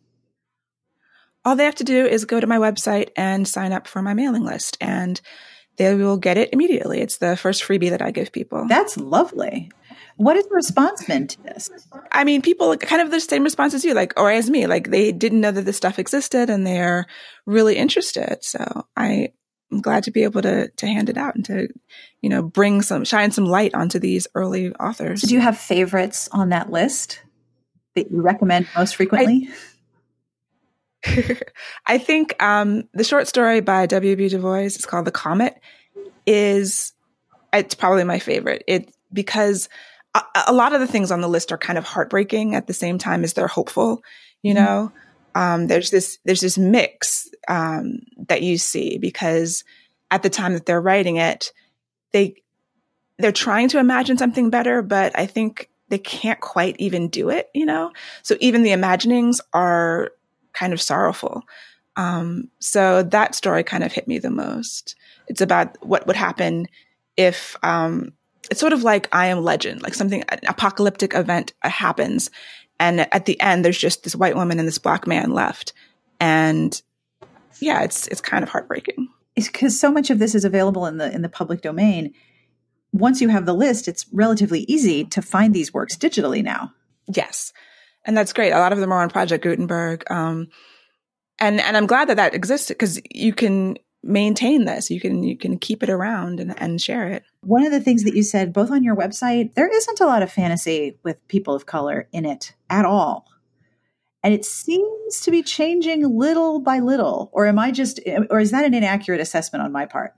[1.45, 4.15] all they have to do is go to my website and sign up for my
[4.15, 5.21] mailing list and
[5.77, 9.71] they will get it immediately it's the first freebie that i give people that's lovely
[10.17, 11.71] what is the response been to this?
[12.11, 14.91] I mean, people kind of the same response as you, like, or as me, like
[14.91, 17.07] they didn't know that this stuff existed and they're
[17.47, 18.39] really interested.
[18.43, 19.33] So I
[19.73, 21.69] am glad to be able to to hand it out and to,
[22.21, 25.23] you know, bring some shine some light onto these early authors.
[25.23, 27.21] So do you have favorites on that list
[27.95, 29.49] that you recommend most frequently?
[29.51, 29.55] I,
[31.87, 34.29] I think um, the short story by W.B.
[34.29, 35.61] Du Bois is called "The Comet."
[36.27, 36.93] Is
[37.53, 38.65] it's probably my favorite.
[38.67, 39.69] It because
[40.15, 42.75] a, a, lot of the things on the list are kind of heartbreaking at the
[42.75, 44.03] same time as they're hopeful.
[44.43, 44.65] You mm-hmm.
[44.65, 44.93] know,
[45.35, 49.65] um, there's this there's this mix um, that you see because
[50.11, 51.53] at the time that they're writing it,
[52.13, 52.43] they
[53.19, 57.51] they're trying to imagine something better, but I think they can't quite even do it.
[57.55, 60.13] You know, so even the imaginings are
[60.53, 61.43] kind of sorrowful.
[61.97, 64.95] Um, so that story kind of hit me the most.
[65.29, 66.67] It's about what would happen
[67.17, 68.13] if um,
[68.51, 72.31] it's sort of like I Am Legend, like something, an apocalyptic event happens.
[72.81, 75.73] And at the end, there's just this white woman and this black man left.
[76.19, 76.81] And
[77.61, 79.09] yeah, it's, it's kind of heartbreaking.
[79.37, 82.13] It's because so much of this is available in the, in the public domain.
[82.93, 86.73] Once you have the list, it's relatively easy to find these works digitally now.
[87.07, 87.53] Yes.
[88.05, 88.53] And that's great.
[88.53, 90.11] A lot of them are on Project Gutenberg.
[90.11, 90.49] Um,
[91.39, 94.91] and, and I'm glad that that exists because you can maintain this.
[94.91, 97.23] You can, you can keep it around and, and share it.
[97.43, 100.23] One of the things that you said, both on your website, there isn't a lot
[100.23, 103.29] of fantasy with people of color in it at all.
[104.25, 107.31] And it seems to be changing little by little.
[107.33, 110.15] Or am I just, or is that an inaccurate assessment on my part?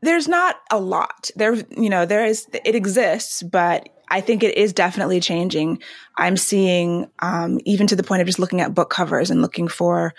[0.00, 1.30] There's not a lot.
[1.36, 5.82] There, you know, there is, it exists, but I think it is definitely changing.
[6.16, 9.68] I'm seeing, um, even to the point of just looking at book covers and looking
[9.68, 10.14] for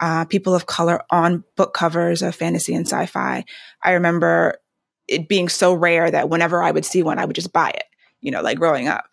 [0.00, 3.44] uh, people of color on book covers of fantasy and sci-fi.
[3.82, 4.56] I remember
[5.06, 7.84] it being so rare that whenever I would see one, I would just buy it.
[8.20, 9.06] You know, like growing up,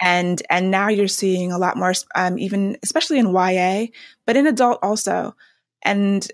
[0.00, 3.86] and and now you're seeing a lot more, um, even especially in YA,
[4.26, 5.34] but in adult also.
[5.82, 6.26] And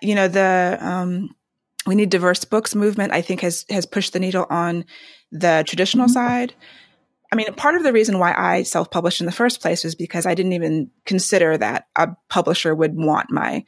[0.00, 1.34] you know, the um,
[1.86, 3.12] we need diverse books movement.
[3.12, 4.84] I think has has pushed the needle on
[5.32, 6.12] the traditional mm-hmm.
[6.12, 6.54] side.
[7.32, 9.94] I mean, part of the reason why I self published in the first place was
[9.94, 13.64] because I didn't even consider that a publisher would want my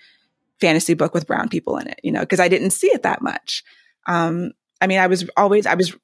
[0.61, 3.23] fantasy book with brown people in it, you know, because I didn't see it that
[3.23, 3.65] much.
[4.07, 5.97] Um, I mean, I was always, I was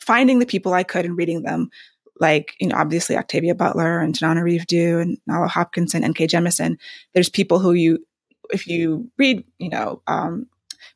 [0.00, 1.70] finding the people I could and reading them,
[2.18, 6.78] like, you know, obviously Octavia Butler and Tananarive Due and Nalo Hopkinson and Kay Jemisin.
[7.12, 8.06] There's people who you,
[8.50, 10.46] if you read, you know, um,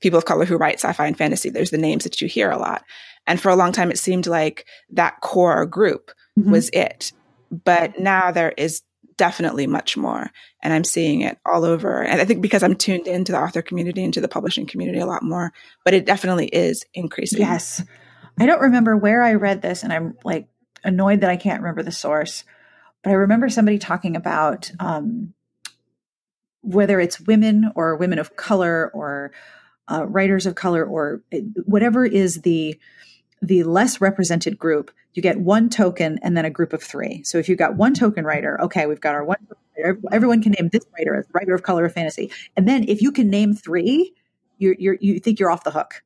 [0.00, 2.58] people of color who write sci-fi and fantasy, there's the names that you hear a
[2.58, 2.84] lot.
[3.26, 6.50] And for a long time, it seemed like that core group mm-hmm.
[6.50, 7.12] was it.
[7.50, 8.83] But now there is
[9.16, 10.30] definitely much more.
[10.62, 12.02] And I'm seeing it all over.
[12.02, 14.98] And I think because I'm tuned into the author community and to the publishing community
[14.98, 15.52] a lot more,
[15.85, 17.40] but it definitely is increasing.
[17.40, 17.83] Yes.
[18.38, 20.48] I don't remember where I read this, and I'm like
[20.83, 22.44] annoyed that I can't remember the source.
[23.02, 25.35] But I remember somebody talking about um,
[26.62, 29.33] whether it's women or women of color or
[29.90, 31.22] uh, writers of color or
[31.66, 32.78] whatever is the
[33.42, 37.22] the less represented group, you get one token and then a group of three.
[37.24, 39.38] So if you've got one token writer, okay, we've got our one.
[40.12, 43.12] Everyone can name this writer as writer of color of fantasy, and then if you
[43.12, 44.12] can name three,
[44.59, 46.03] you you you think you're off the hook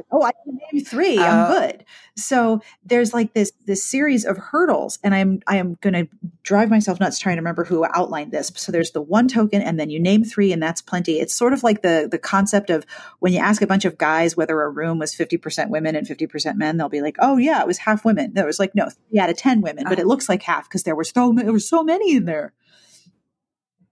[0.00, 1.18] like, oh, I can name three.
[1.18, 1.84] I'm uh, good.
[2.16, 6.08] So there's like this this series of hurdles, and I'm I am going to
[6.42, 8.52] drive myself nuts trying to remember who outlined this.
[8.56, 11.20] So there's the one token, and then you name three, and that's plenty.
[11.20, 12.84] It's sort of like the the concept of
[13.18, 16.56] when you ask a bunch of guys whether a room was 50% women and 50%
[16.56, 18.34] men, they'll be like, oh yeah, it was half women.
[18.34, 20.82] There was like no three out of ten women, but it looks like half because
[20.84, 22.52] there was so there were so many in there.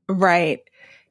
[0.09, 0.61] Right.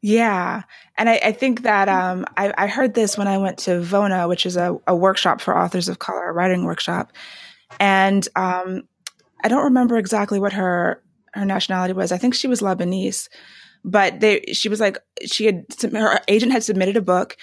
[0.01, 0.63] Yeah.
[0.97, 4.27] And I, I think that um, I, I, heard this when I went to VONA,
[4.27, 7.12] which is a, a workshop for authors of color, a writing workshop.
[7.79, 8.83] And um,
[9.43, 11.01] I don't remember exactly what her
[11.33, 12.12] her nationality was.
[12.12, 13.29] I think she was Lebanese.
[13.83, 17.38] But they, she was like, she had, her agent had submitted a book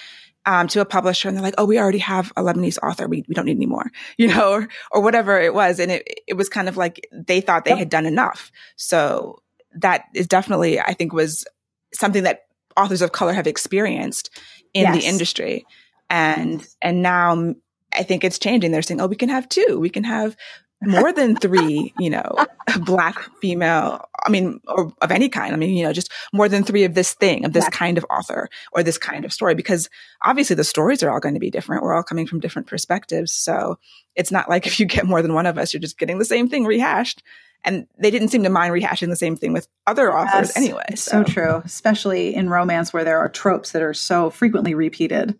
[0.46, 3.08] um, to a publisher and they're like, oh, we already have a Lebanese author.
[3.08, 5.78] We, we don't need any more, you know, or, or whatever it was.
[5.78, 8.52] And it, it was kind of like they thought they had done enough.
[8.76, 9.42] So
[9.76, 11.46] that is definitely, I think, was
[11.94, 14.30] something that authors of color have experienced
[14.72, 14.96] in yes.
[14.96, 15.64] the industry.
[16.10, 17.54] And, and now
[17.92, 18.72] I think it's changing.
[18.72, 19.78] They're saying, oh, we can have two.
[19.80, 20.36] We can have
[20.82, 22.36] more than three, you know,
[22.80, 25.54] black female, I mean, or of any kind.
[25.54, 28.06] I mean, you know, just more than three of this thing, of this kind of
[28.10, 29.88] author or this kind of story, because
[30.24, 31.82] obviously the stories are all going to be different.
[31.82, 33.32] We're all coming from different perspectives.
[33.32, 33.78] So
[34.14, 36.24] it's not like if you get more than one of us, you're just getting the
[36.24, 37.22] same thing rehashed
[37.64, 40.84] and they didn't seem to mind rehashing the same thing with other authors yes, anyway.
[40.94, 41.22] So.
[41.22, 45.38] so true, especially in romance where there are tropes that are so frequently repeated.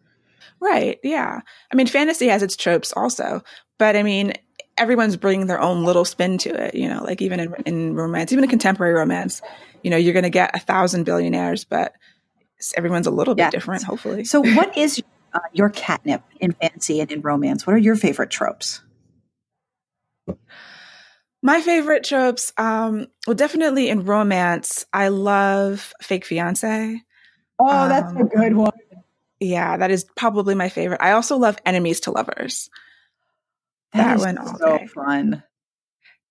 [0.61, 0.99] Right.
[1.03, 1.41] Yeah.
[1.71, 3.43] I mean, fantasy has its tropes also,
[3.79, 4.33] but I mean,
[4.79, 6.75] everyone's bringing their own little spin to it.
[6.75, 9.43] You know, like even in, in romance, even in contemporary romance,
[9.83, 11.93] you know, you're going to get a thousand billionaires, but
[12.77, 14.25] everyone's a little bit different, hopefully.
[14.25, 17.67] So, what is uh, your catnip in fantasy and in romance?
[17.67, 18.83] What are your favorite tropes?
[21.45, 27.03] My favorite tropes, um, well, definitely in romance, I love fake fiance.
[27.59, 28.73] Oh, um, that's a good one.
[29.41, 31.03] Yeah, that is probably my favorite.
[31.03, 32.71] I also love enemies to lovers.
[33.93, 34.87] that, that one, so okay.
[34.87, 35.43] fun.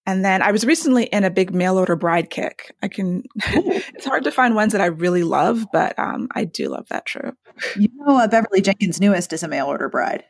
[0.08, 2.76] And then I was recently in a big mail order bride kick.
[2.82, 6.70] I can, it's hard to find ones that I really love, but um, I do
[6.70, 7.38] love that trope.
[7.78, 10.24] You know, uh, Beverly Jenkins' newest is a mail order bride.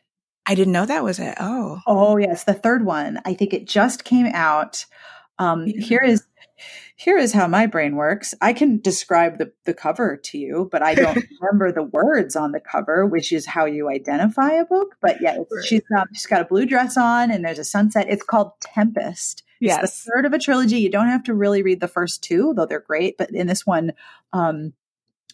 [0.46, 1.34] I didn't know that was it.
[1.40, 1.80] Oh.
[1.86, 3.20] Oh, yes, the third one.
[3.24, 4.84] I think it just came out.
[5.38, 5.80] Um, yeah.
[5.80, 6.24] Here is
[6.96, 8.34] here is how my brain works.
[8.40, 12.52] I can describe the, the cover to you, but I don't remember the words on
[12.52, 14.94] the cover, which is how you identify a book.
[15.00, 15.64] But yeah, right.
[15.64, 18.06] she's um, she's got a blue dress on, and there's a sunset.
[18.08, 19.42] It's called Tempest.
[19.60, 20.78] Yes, it's the third of a trilogy.
[20.78, 23.18] You don't have to really read the first two, though they're great.
[23.18, 23.92] But in this one,
[24.32, 24.72] um,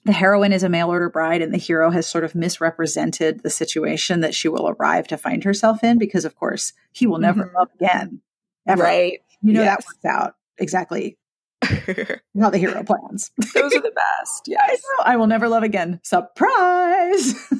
[0.05, 3.51] the heroine is a mail order bride and the hero has sort of misrepresented the
[3.51, 7.45] situation that she will arrive to find herself in because of course he will never
[7.45, 7.57] mm-hmm.
[7.57, 8.21] love again
[8.67, 8.83] ever.
[8.83, 9.21] right.
[9.43, 9.77] You know yes.
[9.77, 10.35] that works out.
[10.59, 11.17] Exactly.
[11.63, 13.31] How the hero plans.
[13.55, 14.45] Those are the best.
[14.47, 14.83] Yes.
[15.05, 16.01] I, I will never love again.
[16.03, 17.35] Surprise!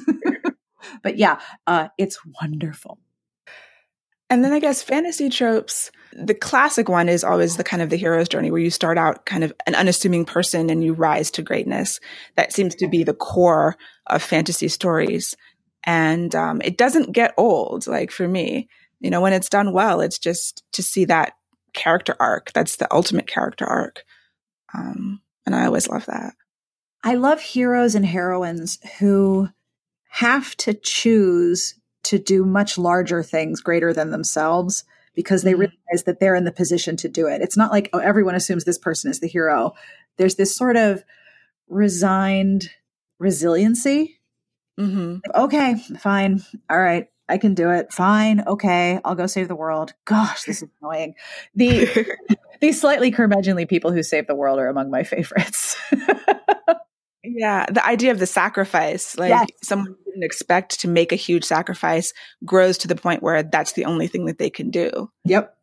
[1.03, 2.99] But yeah uh, it's wonderful.
[4.29, 7.97] And then I guess fantasy tropes, the classic one is always the kind of the
[7.97, 11.41] hero's journey where you start out kind of an unassuming person and you rise to
[11.41, 11.99] greatness.
[12.35, 15.35] That seems to be the core of fantasy stories.
[15.83, 18.69] And um, it doesn't get old, like for me.
[18.99, 21.33] You know, when it's done well, it's just to see that
[21.73, 22.51] character arc.
[22.51, 24.03] That's the ultimate character arc.
[24.73, 26.33] Um, and I always love that.
[27.03, 29.49] I love heroes and heroines who
[30.09, 34.83] have to choose to do much larger things greater than themselves
[35.15, 35.61] because they mm-hmm.
[35.61, 37.41] realize that they're in the position to do it.
[37.41, 39.73] It's not like, oh, everyone assumes this person is the hero.
[40.17, 41.03] There's this sort of
[41.67, 42.69] resigned
[43.19, 44.19] resiliency.
[44.79, 45.17] Mm-hmm.
[45.35, 46.43] Okay, fine.
[46.69, 47.07] All right.
[47.29, 47.93] I can do it.
[47.93, 48.43] Fine.
[48.45, 48.99] Okay.
[49.05, 49.93] I'll go save the world.
[50.03, 51.15] Gosh, this is annoying.
[51.55, 52.17] The
[52.61, 55.77] these slightly curmudgeonly people who save the world are among my favorites.
[57.23, 59.47] Yeah, the idea of the sacrifice, like yes.
[59.61, 62.13] someone didn't expect to make a huge sacrifice,
[62.45, 65.11] grows to the point where that's the only thing that they can do.
[65.25, 65.55] Yep,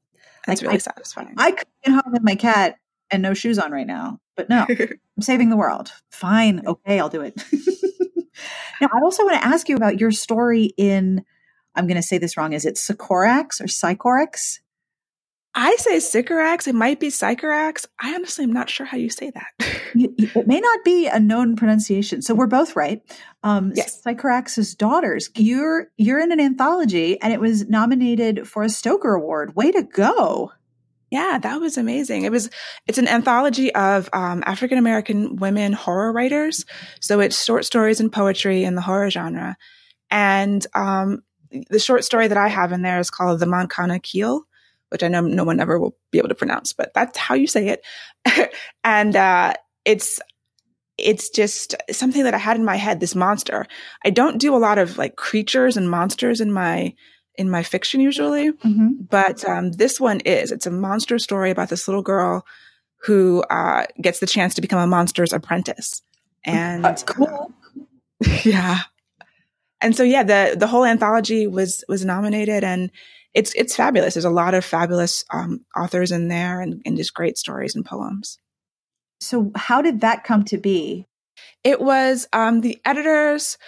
[0.47, 1.35] that's like, really I, satisfying.
[1.37, 2.77] I could get home with my cat
[3.11, 5.91] and no shoes on right now, but no, I'm saving the world.
[6.13, 7.43] Fine, okay, I'll do it.
[8.81, 11.25] now, I also want to ask you about your story in.
[11.75, 12.55] I'm going to say this wrong.
[12.55, 14.61] Is it Sycorax or Sycorax?
[15.55, 16.67] I say Sycorax.
[16.67, 17.87] It might be Sycorax.
[18.01, 19.47] I honestly am not sure how you say that.
[19.95, 22.23] it may not be a known pronunciation.
[22.23, 23.03] So we're both right.
[23.43, 24.03] Um, yes.
[24.03, 25.31] Sycorax's daughters.
[25.35, 29.57] You're you're in an anthology, and it was nominated for a Stoker Award.
[29.57, 30.53] Way to go!
[31.11, 32.25] Yeah, that was amazing.
[32.25, 32.51] It was,
[32.87, 36.67] it's an anthology of um, African American women horror writers.
[37.01, 39.57] So it's short stories and poetry in the horror genre.
[40.11, 41.23] And um,
[41.71, 44.45] the short story that I have in there is called The Mancana Keel
[44.91, 47.47] which I know no one ever will be able to pronounce, but that's how you
[47.47, 48.53] say it.
[48.85, 50.21] and uh, it's
[50.97, 53.01] it's just something that I had in my head.
[53.01, 53.67] This monster.
[54.05, 56.95] I don't do a lot of like creatures and monsters in my
[57.37, 58.89] in my fiction usually, mm-hmm.
[59.09, 60.51] but um, this one is.
[60.51, 62.45] It's a monster story about this little girl
[63.03, 66.03] who uh, gets the chance to become a monster's apprentice.
[66.45, 67.53] And that's cool.
[68.27, 68.81] Uh, yeah.
[69.81, 72.91] And so yeah, the the whole anthology was was nominated and
[73.35, 74.15] it's it's fabulous.
[74.15, 77.85] There's a lot of fabulous um, authors in there and, and just great stories and
[77.85, 78.39] poems.
[79.21, 81.07] So, how did that come to be?
[81.65, 83.59] It was um, the editors.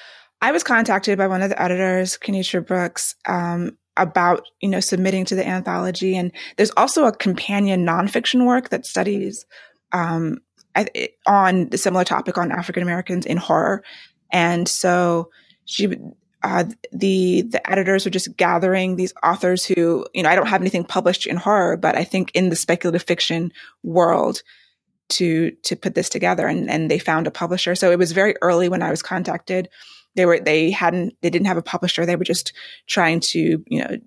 [0.40, 5.24] I was contacted by one of the editors, Kinitra Brooks, um, about you know submitting
[5.26, 9.44] to the anthology, and there's also a companion nonfiction work that studies
[9.92, 10.38] um,
[11.26, 13.82] on the similar topic on African Americans in horror,
[14.32, 15.30] and so
[15.64, 15.88] she
[16.42, 20.60] uh, the the editors are just gathering these authors who you know I don't have
[20.60, 24.42] anything published in horror, but I think in the speculative fiction world
[25.10, 27.74] to to put this together, and and they found a publisher.
[27.74, 29.68] So it was very early when I was contacted.
[30.14, 32.06] They were they hadn't they didn't have a publisher.
[32.06, 32.52] They were just
[32.86, 33.98] trying to you know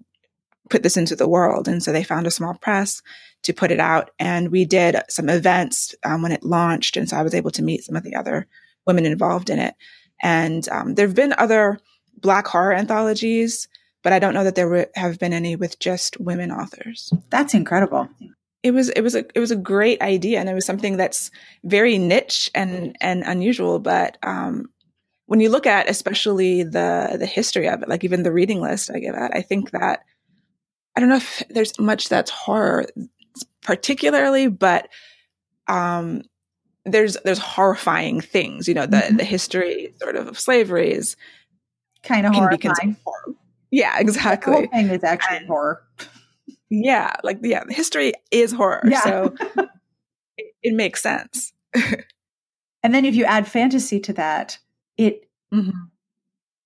[0.70, 3.02] put this into the world, and so they found a small press
[3.44, 4.10] to put it out.
[4.18, 7.64] And we did some events um, when it launched, and so I was able to
[7.64, 8.48] meet some of the other
[8.88, 9.76] women involved in it.
[10.22, 11.80] And um, there have been other
[12.20, 13.68] black horror anthologies,
[14.04, 17.12] but I don't know that there were, have been any with just women authors.
[17.30, 18.10] That's incredible.
[18.62, 21.32] It was it was a it was a great idea, and it was something that's
[21.64, 23.80] very niche and and unusual.
[23.80, 24.70] But um,
[25.26, 28.90] when you look at especially the the history of it, like even the reading list
[28.90, 30.04] I give out, I think that
[30.96, 32.86] I don't know if there's much that's horror
[33.64, 34.90] particularly, but
[35.68, 36.22] um,
[36.86, 38.68] there's there's horrifying things.
[38.68, 39.18] You know, the mm-hmm.
[39.18, 41.16] the history sort of of slavery is
[42.04, 42.98] kind of horrifying.
[43.72, 44.52] Yeah, exactly.
[44.52, 45.84] The whole thing is actually and, horror.
[46.70, 49.02] Yeah, like yeah, history is horror, yeah.
[49.02, 49.36] so
[50.38, 51.54] it, it, makes sense.
[52.84, 54.60] and then if you add fantasy to that,
[54.98, 55.72] it, mm-hmm.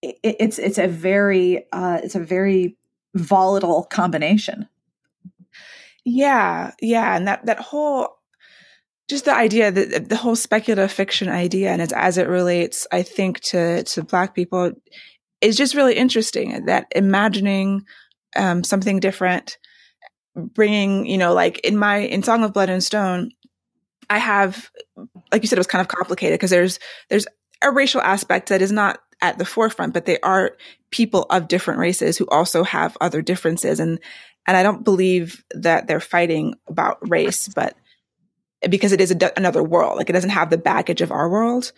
[0.01, 2.77] it it's it's a very uh, it's a very
[3.15, 4.67] volatile combination.
[6.05, 8.17] Yeah, yeah, and that that whole
[9.09, 13.01] just the idea that the whole speculative fiction idea and it's as it relates i
[13.01, 14.73] think to to black people
[15.41, 17.85] is just really interesting that imagining
[18.35, 19.57] um, something different,
[20.35, 23.31] bringing, you know, like in my, in Song of Blood and Stone,
[24.09, 24.69] I have,
[25.31, 26.79] like you said, it was kind of complicated because there's,
[27.09, 27.27] there's
[27.61, 30.55] a racial aspect that is not at the forefront, but they are
[30.91, 33.79] people of different races who also have other differences.
[33.79, 33.99] And,
[34.47, 37.75] and I don't believe that they're fighting about race, but
[38.69, 41.71] because it is a, another world, like it doesn't have the baggage of our world.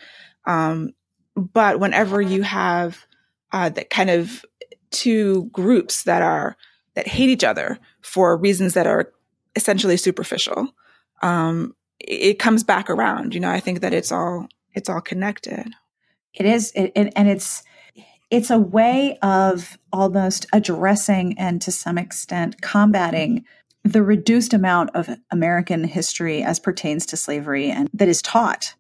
[0.46, 0.92] Um,
[1.36, 3.06] but whenever you have
[3.52, 4.46] uh, that kind of
[4.92, 6.56] two groups that are
[6.96, 9.12] that hate each other for reasons that are
[9.56, 10.74] essentially superficial.
[11.22, 13.34] Um, it comes back around.
[13.34, 15.74] You know, I think that it's all it's all connected.
[16.34, 17.64] It is, it, and, and it's
[18.30, 23.44] it's a way of almost addressing and to some extent combating
[23.84, 28.76] the reduced amount of American history as pertains to slavery and that is taught.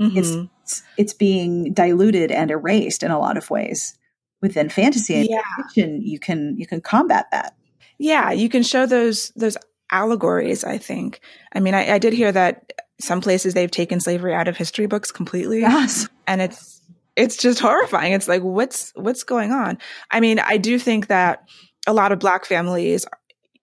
[0.00, 0.18] Mm-hmm.
[0.18, 0.50] It's
[0.96, 3.96] it's being diluted and erased in a lot of ways.
[4.42, 5.42] Within fantasy and yeah.
[5.56, 7.54] fiction, you can you can combat that.
[7.98, 9.56] Yeah, you can show those those
[9.92, 10.64] allegories.
[10.64, 11.20] I think.
[11.52, 14.86] I mean, I, I did hear that some places they've taken slavery out of history
[14.86, 15.60] books completely.
[15.60, 16.80] Yes, and it's
[17.16, 18.14] it's just horrifying.
[18.14, 19.76] It's like what's what's going on.
[20.10, 21.46] I mean, I do think that
[21.86, 23.04] a lot of black families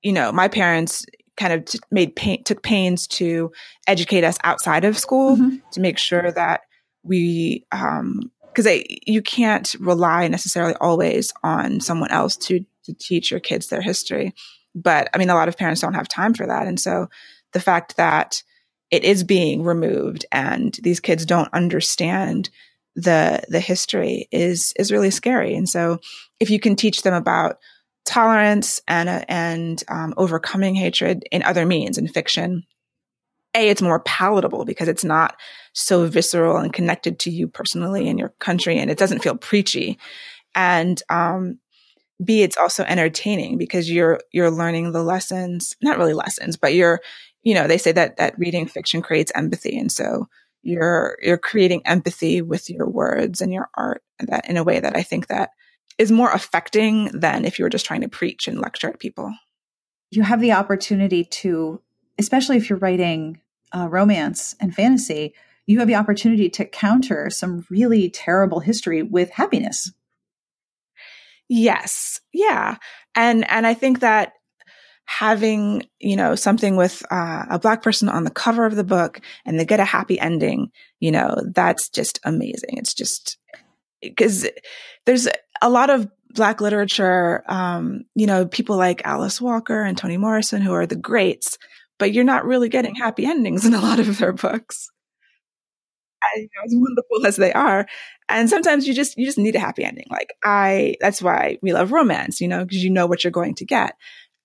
[0.07, 1.05] you know, my parents
[1.35, 3.51] kind of t- made pain, took pains to
[3.87, 5.57] educate us outside of school mm-hmm.
[5.71, 6.61] to make sure that
[7.07, 13.39] we, um, because you can't rely necessarily always on someone else to to teach your
[13.39, 14.33] kids their history.
[14.73, 17.07] But I mean, a lot of parents don't have time for that, and so
[17.53, 18.43] the fact that
[18.89, 22.49] it is being removed and these kids don't understand
[22.95, 25.55] the the history is is really scary.
[25.55, 25.99] And so,
[26.39, 27.59] if you can teach them about
[28.05, 32.63] tolerance and uh, and um, overcoming hatred in other means in fiction
[33.57, 35.35] a it's more palatable because it's not
[35.79, 39.97] so visceral and connected to you personally and your country and it doesn't feel preachy
[40.55, 41.59] and um,
[42.23, 46.99] b it's also entertaining because you're you're learning the lessons not really lessons but you're
[47.43, 50.27] you know they say that that reading fiction creates empathy and so
[50.63, 54.79] you're you're creating empathy with your words and your art and that in a way
[54.79, 55.51] that i think that
[55.97, 59.33] is more affecting than if you were just trying to preach and lecture at people.
[60.11, 61.81] You have the opportunity to,
[62.17, 63.41] especially if you're writing
[63.75, 65.33] uh, romance and fantasy,
[65.67, 69.91] you have the opportunity to counter some really terrible history with happiness.
[71.49, 72.19] Yes.
[72.33, 72.77] Yeah.
[73.15, 74.33] And and I think that
[75.05, 79.21] having, you know, something with uh, a black person on the cover of the book
[79.45, 82.77] and they get a happy ending, you know, that's just amazing.
[82.77, 83.37] It's just
[84.01, 84.47] because
[85.05, 85.27] there's
[85.61, 90.61] a lot of black literature, um, you know, people like Alice Walker and Toni Morrison,
[90.61, 91.57] who are the greats,
[91.97, 94.89] but you're not really getting happy endings in a lot of their books.
[96.35, 97.87] You know, as wonderful as they are.
[98.29, 100.07] And sometimes you just, you just need a happy ending.
[100.09, 103.55] Like I, that's why we love romance, you know, because you know what you're going
[103.55, 103.95] to get.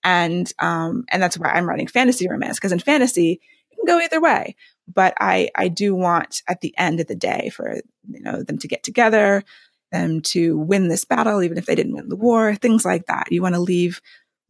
[0.03, 3.99] And, um, and that's why I'm writing fantasy romance, because in fantasy, it can go
[4.03, 4.55] either way.
[4.91, 8.57] But I, I do want at the end of the day for, you know, them
[8.59, 9.43] to get together,
[9.91, 13.31] them to win this battle, even if they didn't win the war, things like that.
[13.31, 14.01] You want to leave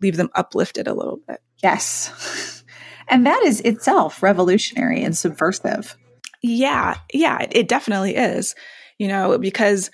[0.02, 1.40] leave them uplifted a little bit.
[1.62, 2.64] Yes.
[3.08, 5.98] And that is itself revolutionary and subversive.
[6.44, 8.54] Yeah, yeah, it definitely is.
[9.00, 9.90] You know, because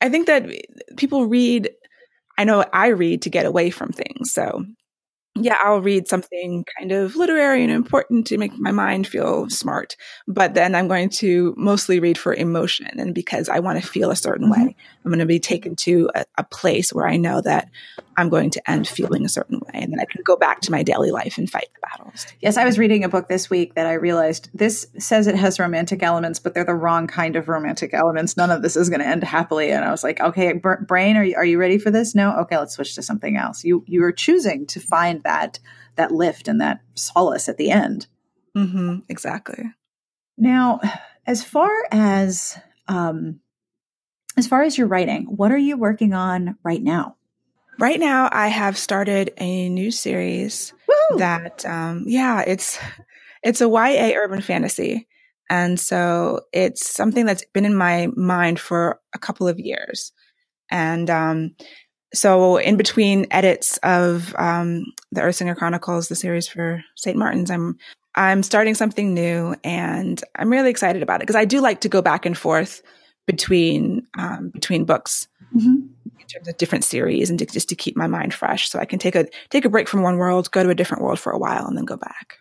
[0.00, 0.48] I think that
[0.96, 1.70] people read
[2.38, 4.32] I know I read to get away from things.
[4.32, 4.64] So
[5.34, 9.96] yeah, I'll read something kind of literary and important to make my mind feel smart.
[10.28, 14.10] But then I'm going to mostly read for emotion and because I want to feel
[14.10, 14.66] a certain mm-hmm.
[14.66, 14.76] way.
[15.04, 17.70] I'm going to be taken to a, a, place where I know that
[18.16, 19.80] I'm going to end feeling a certain way.
[19.80, 22.26] And then I can go back to my daily life and fight the battles.
[22.40, 25.58] Yes, I was reading a book this week that I realized this says it has
[25.58, 28.36] romantic elements, but they're the wrong kind of romantic elements.
[28.36, 29.70] None of this is going to end happily.
[29.70, 32.14] And I was like, okay, brain, are you, are you ready for this?
[32.14, 32.36] No?
[32.40, 33.64] Okay, let's switch to something else.
[33.64, 35.58] You, you are choosing to find that
[35.96, 38.06] that lift and that solace at the end.
[38.56, 39.64] Mm-hmm, exactly.
[40.38, 40.80] Now,
[41.26, 42.58] as far as
[42.88, 43.40] um,
[44.36, 47.16] as far as your writing, what are you working on right now?
[47.78, 51.18] Right now, I have started a new series Woo!
[51.18, 52.78] that, um, yeah, it's
[53.42, 55.08] it's a YA urban fantasy,
[55.50, 60.12] and so it's something that's been in my mind for a couple of years,
[60.70, 61.56] and um,
[62.14, 67.16] so in between edits of um, the Earthsinger Chronicles, the series for St.
[67.16, 67.76] Martin's, I'm
[68.14, 71.88] I'm starting something new, and I'm really excited about it because I do like to
[71.88, 72.82] go back and forth
[73.26, 75.86] between um, between books mm-hmm.
[76.32, 78.98] Terms of different series, and to, just to keep my mind fresh, so I can
[78.98, 81.38] take a take a break from one world, go to a different world for a
[81.38, 82.38] while, and then go back.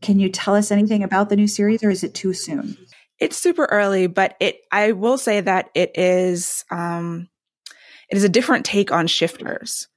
[0.00, 2.76] Can you tell us anything about the new series, or is it too soon?
[3.18, 6.64] It's super early, but it I will say that it is.
[6.70, 7.28] Um,
[8.08, 9.88] it is a different take on shifters.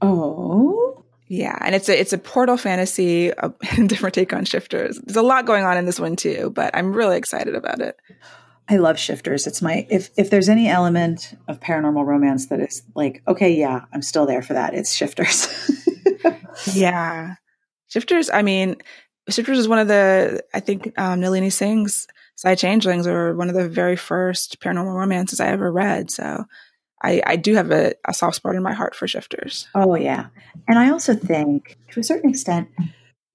[0.00, 1.04] Oh.
[1.28, 3.48] Yeah, and it's a it's a portal fantasy, a
[3.86, 4.98] different take on shifters.
[5.04, 7.96] There's a lot going on in this one too, but I'm really excited about it.
[8.68, 9.46] I love shifters.
[9.46, 13.84] It's my if if there's any element of paranormal romance that is like, okay, yeah,
[13.92, 14.74] I'm still there for that.
[14.74, 15.48] It's shifters.
[16.74, 17.36] yeah.
[17.88, 18.76] Shifters, I mean,
[19.28, 22.06] Shifters is one of the I think um Nalini Singh's
[22.36, 26.10] Psy Changelings or one of the very first paranormal romances I ever read.
[26.10, 26.44] So
[27.02, 29.68] I, I do have a, a soft spot in my heart for shifters.
[29.74, 30.28] Oh, yeah.
[30.66, 32.68] And I also think, to a certain extent,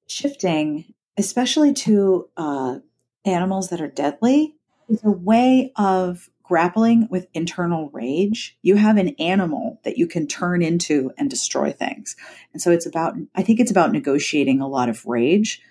[0.07, 2.79] shifting, especially to uh,
[3.25, 4.55] animals that are deadly,
[4.89, 10.27] is a way of grappling with internal rage, you have an animal that you can
[10.27, 12.15] turn into and destroy things.
[12.51, 15.61] And so it's about, I think it's about negotiating a lot of rage.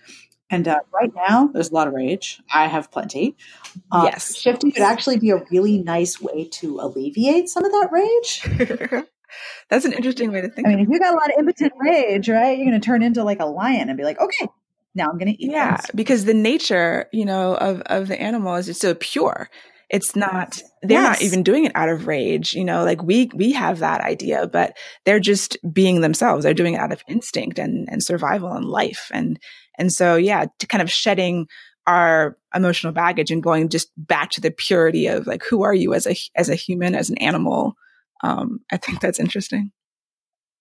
[0.51, 2.43] And uh, right now, there's a lot of rage.
[2.53, 3.37] I have plenty.
[3.91, 4.35] Uh, yes.
[4.35, 9.05] Shifting could actually be a really nice way to alleviate some of that rage.
[9.71, 10.67] That's an interesting way to think.
[10.67, 13.03] I mean, if you got a lot of impotent rage, right, you're going to turn
[13.03, 14.49] into like a lion and be like, okay,
[14.95, 15.51] now I'm going to eat.
[15.51, 19.49] Yeah, because the nature, you know, of of the animal is just so pure.
[19.91, 21.21] It's not they're yes.
[21.21, 24.47] not even doing it out of rage you know like we we have that idea
[24.47, 24.75] but
[25.05, 26.45] they're just being themselves.
[26.45, 29.11] They're doing it out of instinct and and survival and life.
[29.13, 29.39] And
[29.79, 31.47] and so yeah to kind of shedding
[31.87, 35.93] our emotional baggage and going just back to the purity of like who are you
[35.93, 37.75] as a as a human as an animal
[38.23, 39.73] um i think that's interesting.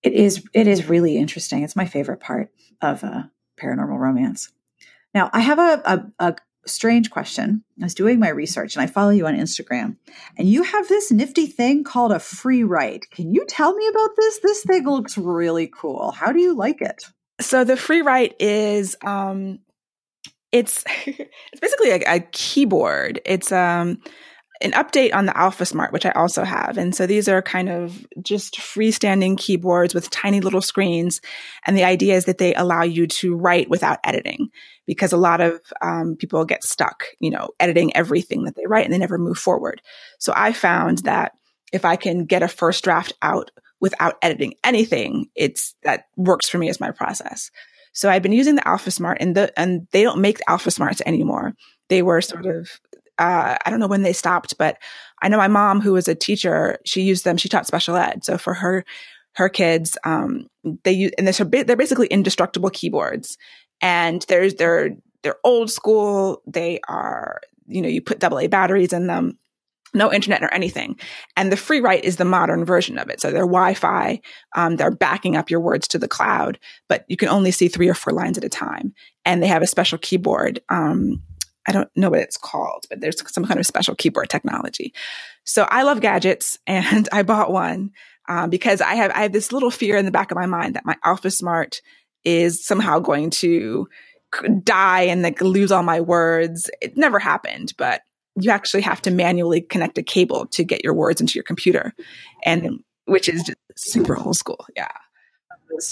[0.04, 1.64] It is it is really interesting.
[1.64, 2.50] It's my favorite part
[2.82, 3.24] of uh
[3.60, 4.52] paranormal romance
[5.14, 6.36] now i have a, a, a
[6.66, 7.64] strange question.
[7.80, 9.98] I was doing my research and I follow you on Instagram,
[10.38, 13.10] and you have this nifty thing called a free write.
[13.12, 14.40] Can you tell me about this?
[14.40, 16.12] This thing looks really cool.
[16.12, 17.06] How do you like it?
[17.40, 19.60] So the free write is um
[20.52, 23.22] it's it's basically a, a keyboard.
[23.26, 24.02] It's um
[24.64, 26.78] an update on the Alpha Smart, which I also have.
[26.78, 31.22] And so these are kind of just freestanding keyboards with tiny little screens.
[31.66, 34.50] And the idea is that they allow you to write without editing
[34.86, 38.86] because a lot of um, people get stuck, you know, editing everything that they write
[38.86, 39.82] and they never move forward.
[40.20, 41.34] So I found that
[41.72, 46.58] if I can get a first draft out without editing anything, it's that works for
[46.58, 47.52] me as my process.
[47.94, 51.02] So I've been using the Alpha Smart and the, and they don't make Alpha Smarts
[51.06, 51.54] anymore.
[51.90, 52.70] They were sort of
[53.22, 54.78] uh, I don't know when they stopped, but
[55.22, 57.38] I know my mom, who was a teacher, she used them.
[57.38, 58.84] She taught special ed, so for her
[59.36, 60.48] her kids, um,
[60.84, 63.38] they use and they're they're basically indestructible keyboards,
[63.80, 66.42] and there's they're they're old school.
[66.48, 69.38] They are you know you put double A batteries in them,
[69.94, 71.00] no internet or anything.
[71.38, 73.22] And the free write is the modern version of it.
[73.22, 74.20] So they're Wi-Fi.
[74.56, 76.58] Um, they're backing up your words to the cloud,
[76.90, 78.96] but you can only see three or four lines at a time.
[79.26, 81.22] And they have a special keyboard um,
[81.68, 84.94] I don't know what it's called, but there's some kind of special keyboard technology.
[85.46, 87.92] So I love gadgets and I bought one
[88.28, 90.76] um, because I have I have this little fear in the back of my mind
[90.76, 91.82] that my Alpha Smart
[92.24, 93.88] is somehow going to
[94.64, 96.70] die and like lose all my words.
[96.82, 98.02] It never happened, but
[98.40, 101.94] you actually have to manually connect a cable to get your words into your computer,
[102.44, 104.66] and which is just super old school.
[104.76, 104.92] Yeah.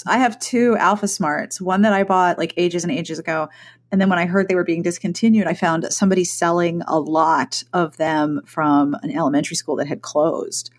[0.06, 3.48] I have two Alpha Smarts, one that I bought like ages and ages ago.
[3.92, 7.62] And then when I heard they were being discontinued, I found somebody selling a lot
[7.72, 10.70] of them from an elementary school that had closed.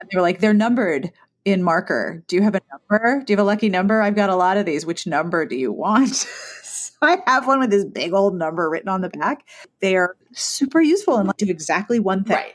[0.00, 1.12] And they were like, they're numbered
[1.44, 2.22] in marker.
[2.26, 3.22] Do you have a number?
[3.24, 4.00] Do you have a lucky number?
[4.00, 4.84] I've got a lot of these.
[4.84, 6.14] Which number do you want?
[6.62, 9.46] so I have one with this big old number written on the back.
[9.80, 12.36] They are super useful and like do exactly one thing.
[12.36, 12.54] Right.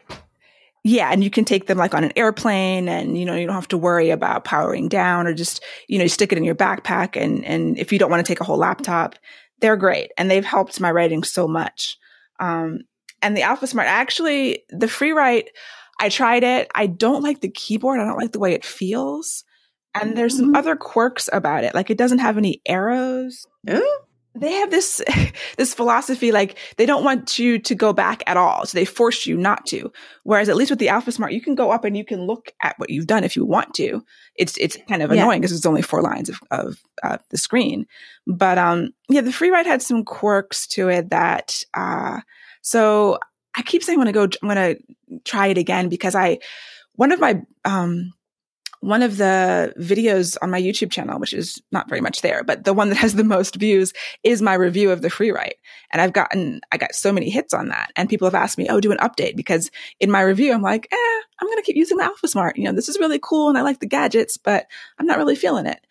[0.83, 3.55] Yeah, and you can take them like on an airplane and you know, you don't
[3.55, 6.55] have to worry about powering down or just, you know, you stick it in your
[6.55, 9.15] backpack and and if you don't want to take a whole laptop,
[9.59, 11.97] they're great and they've helped my writing so much.
[12.39, 12.79] Um
[13.21, 15.49] and the Alpha Smart actually the free write
[15.99, 16.69] I tried it.
[16.75, 17.99] I don't like the keyboard.
[17.99, 19.43] I don't like the way it feels.
[19.95, 20.55] And there's some mm-hmm.
[20.55, 21.73] other quirks about it.
[21.73, 23.47] Like it doesn't have any arrows.
[23.67, 24.06] Ooh
[24.39, 25.01] they have this
[25.57, 28.65] this philosophy like they don't want you to go back at all.
[28.65, 29.91] So they force you not to.
[30.23, 32.51] Whereas at least with the alpha smart you can go up and you can look
[32.61, 34.03] at what you've done if you want to.
[34.35, 35.21] It's it's kind of yeah.
[35.21, 37.85] annoying because it's only four lines of, of uh, the screen.
[38.25, 42.19] But um yeah the free write had some quirks to it that uh
[42.61, 43.17] so
[43.55, 44.75] i keep saying i'm gonna go i'm gonna
[45.23, 46.37] try it again because i
[46.93, 48.13] one of my um
[48.87, 52.63] one of the videos on my YouTube channel, which is not very much there, but
[52.63, 53.91] the one that has the most views
[54.23, 55.55] is my review of the free write.
[55.91, 57.91] And I've gotten, I got so many hits on that.
[57.97, 59.69] And people have asked me, oh, do an update because
[59.99, 62.57] in my review, I'm like, eh, I'm going to keep using the Alpha Smart.
[62.57, 64.67] You know, this is really cool and I like the gadgets, but
[64.97, 65.85] I'm not really feeling it.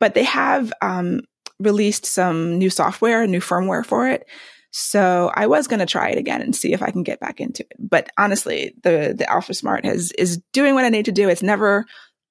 [0.00, 1.20] But they have, um,
[1.60, 4.26] released some new software, new firmware for it.
[4.70, 7.42] So I was going to try it again and see if I can get back
[7.42, 7.76] into it.
[7.78, 11.28] But honestly, the, the Alpha Smart has, is doing what I need to do.
[11.28, 11.84] It's never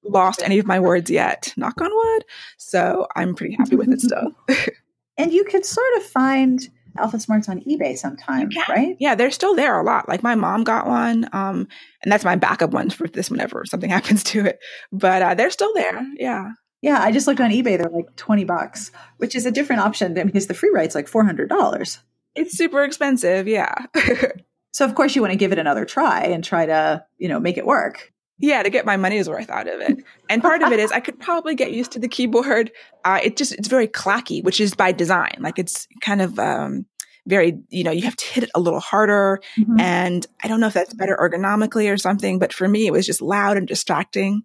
[0.04, 2.24] lost any of my words yet, knock on wood.
[2.58, 4.32] So I'm pretty happy with it still.
[5.18, 8.96] and you can sort of find Alpha Smarts on eBay sometimes, right?
[9.00, 10.08] Yeah, they're still there a lot.
[10.08, 11.68] Like my mom got one, um,
[12.02, 14.58] and that's my backup one for this whenever something happens to it.
[14.90, 16.06] But uh, they're still there.
[16.16, 16.52] Yeah.
[16.82, 17.78] Yeah, I just looked on eBay.
[17.78, 21.98] They're like 20 bucks, which is a different option because the free write's like $400.
[22.34, 23.46] It's super expensive.
[23.46, 23.72] Yeah.
[24.72, 27.38] so of course you want to give it another try and try to, you know,
[27.38, 28.12] make it work.
[28.42, 30.04] Yeah, to get my money's worth out of it.
[30.28, 32.72] And part of it is I could probably get used to the keyboard.
[33.04, 35.36] Uh, it just, it's very clacky, which is by design.
[35.38, 36.84] Like it's kind of, um,
[37.24, 39.40] very, you know, you have to hit it a little harder.
[39.56, 39.78] Mm-hmm.
[39.78, 43.06] And I don't know if that's better ergonomically or something, but for me, it was
[43.06, 44.42] just loud and distracting.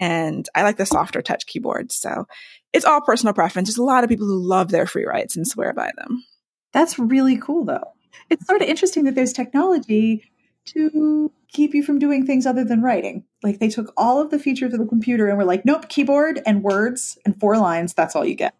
[0.00, 1.94] And I like the softer touch keyboards.
[1.94, 2.26] So
[2.72, 3.68] it's all personal preference.
[3.68, 6.24] There's a lot of people who love their free writes and swear by them.
[6.72, 7.92] That's really cool, though.
[8.30, 10.24] It's sort of interesting that there's technology
[10.72, 13.24] to keep you from doing things other than writing.
[13.42, 16.40] Like they took all of the features of the computer and were like, nope, keyboard
[16.46, 18.54] and words and four lines, that's all you get.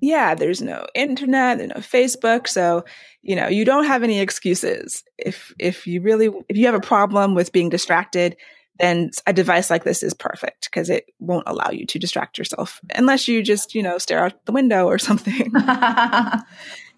[0.00, 2.84] Yeah, there's no internet, there's no Facebook, so
[3.22, 5.04] you know, you don't have any excuses.
[5.18, 8.36] If if you really if you have a problem with being distracted,
[8.78, 12.80] then a device like this is perfect because it won't allow you to distract yourself
[12.94, 15.52] unless you just, you know, stare out the window or something.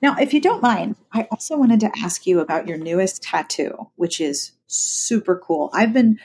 [0.03, 3.89] now, if you don't mind, I also wanted to ask you about your newest tattoo,
[3.97, 5.71] which is super cool.
[5.73, 6.19] I've been,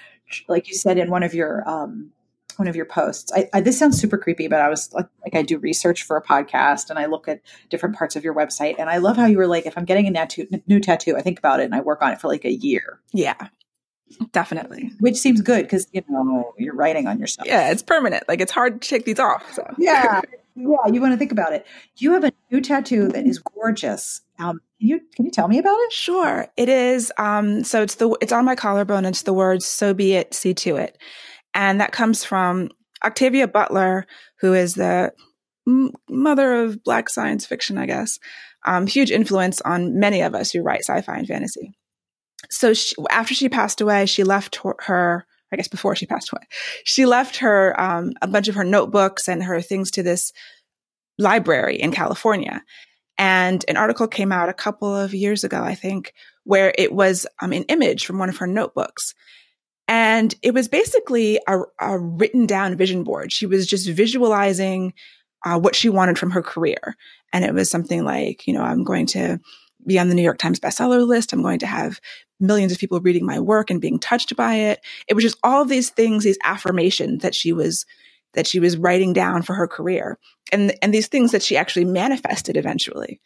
[0.48, 2.12] like you said in one of your um,
[2.58, 3.32] one of your posts.
[3.34, 6.18] I, I, this sounds super creepy, but I was like, like, I do research for
[6.18, 8.76] a podcast and I look at different parts of your website.
[8.80, 11.22] And I love how you were like, if I'm getting a tattoo, new tattoo, I
[11.22, 13.00] think about it and I work on it for like a year.
[13.14, 13.36] Yeah.
[14.32, 14.92] Definitely.
[15.00, 17.48] Which seems good because, you know, you're writing on yourself.
[17.48, 18.24] Yeah, it's permanent.
[18.28, 19.54] Like it's hard to take these off.
[19.54, 19.64] So.
[19.78, 20.22] Yeah.
[20.58, 21.66] Yeah, you want to think about it.
[21.97, 24.22] You have a new tattoo that is gorgeous.
[24.39, 25.91] Um, can you can you tell me about it?
[25.91, 26.47] Sure.
[26.58, 27.12] It is.
[27.18, 29.05] Um, so it's the it's on my collarbone.
[29.05, 30.97] It's the words "So be it, see to it,"
[31.53, 32.70] and that comes from
[33.03, 34.08] Octavia Butler,
[34.41, 35.14] who is the
[36.10, 38.20] mother of Black science fiction, I guess.
[38.66, 41.78] Um, huge influence on many of us who write sci-fi and fantasy
[42.49, 46.32] so she, after she passed away, she left her, her, I guess before she passed
[46.32, 46.43] away,
[46.84, 50.32] she left her, um, a bunch of her notebooks and her things to this
[51.18, 52.64] library in California.
[53.18, 57.26] And an article came out a couple of years ago, I think, where it was
[57.41, 59.14] um, an image from one of her notebooks.
[59.88, 63.32] And it was basically a, a written down vision board.
[63.32, 64.93] She was just visualizing
[65.45, 66.95] uh, what she wanted from her career.
[67.34, 69.39] And it was something like, you know, I'm going to
[69.86, 71.34] be on the New York Times bestseller list.
[71.34, 72.00] I'm going to have
[72.40, 74.80] millions of people reading my work and being touched by it.
[75.08, 77.86] It was just all of these things, these affirmations that she was
[78.34, 80.20] that she was writing down for her career.
[80.52, 83.20] And and these things that she actually manifested eventually.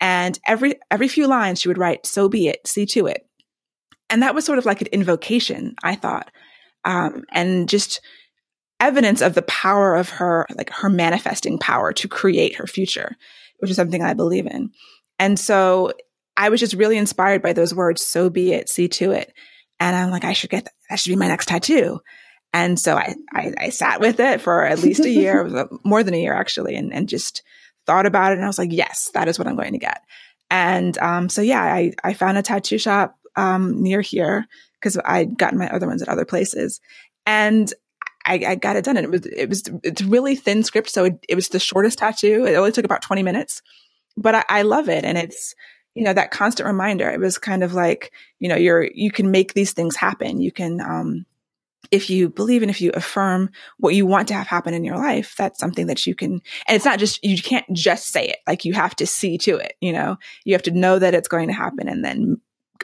[0.00, 3.26] And every every few lines she would write, so be it, see to it.
[4.10, 6.30] And that was sort of like an invocation, I thought.
[6.84, 8.00] Um, and just
[8.80, 13.16] evidence of the power of her, like her manifesting power to create her future,
[13.58, 14.70] which is something I believe in.
[15.18, 15.92] And so
[16.36, 19.32] I was just really inspired by those words, so be it, see to it.
[19.80, 20.72] And I'm like, I should get that.
[20.88, 22.00] That should be my next tattoo.
[22.52, 26.14] And so I, I, I sat with it for at least a year, more than
[26.14, 27.42] a year actually, and, and just
[27.86, 28.36] thought about it.
[28.36, 30.00] And I was like, yes, that is what I'm going to get.
[30.50, 34.46] And, um, so yeah, I, I found a tattoo shop, um, near here
[34.80, 36.80] because I'd gotten my other ones at other places.
[37.26, 37.72] And
[38.24, 40.90] I, I, got it done and it was, it was, it's really thin script.
[40.90, 42.46] So it, it was the shortest tattoo.
[42.46, 43.62] It only took about 20 minutes
[44.18, 45.04] but I, I love it.
[45.04, 45.54] And it's,
[45.94, 47.08] you know, that constant reminder.
[47.08, 50.40] It was kind of like, you know, you're, you can make these things happen.
[50.40, 51.26] You can, um,
[51.90, 54.96] if you believe and if you affirm what you want to have happen in your
[54.96, 58.38] life, that's something that you can, and it's not just, you can't just say it.
[58.46, 61.28] Like you have to see to it, you know, you have to know that it's
[61.28, 62.40] going to happen and then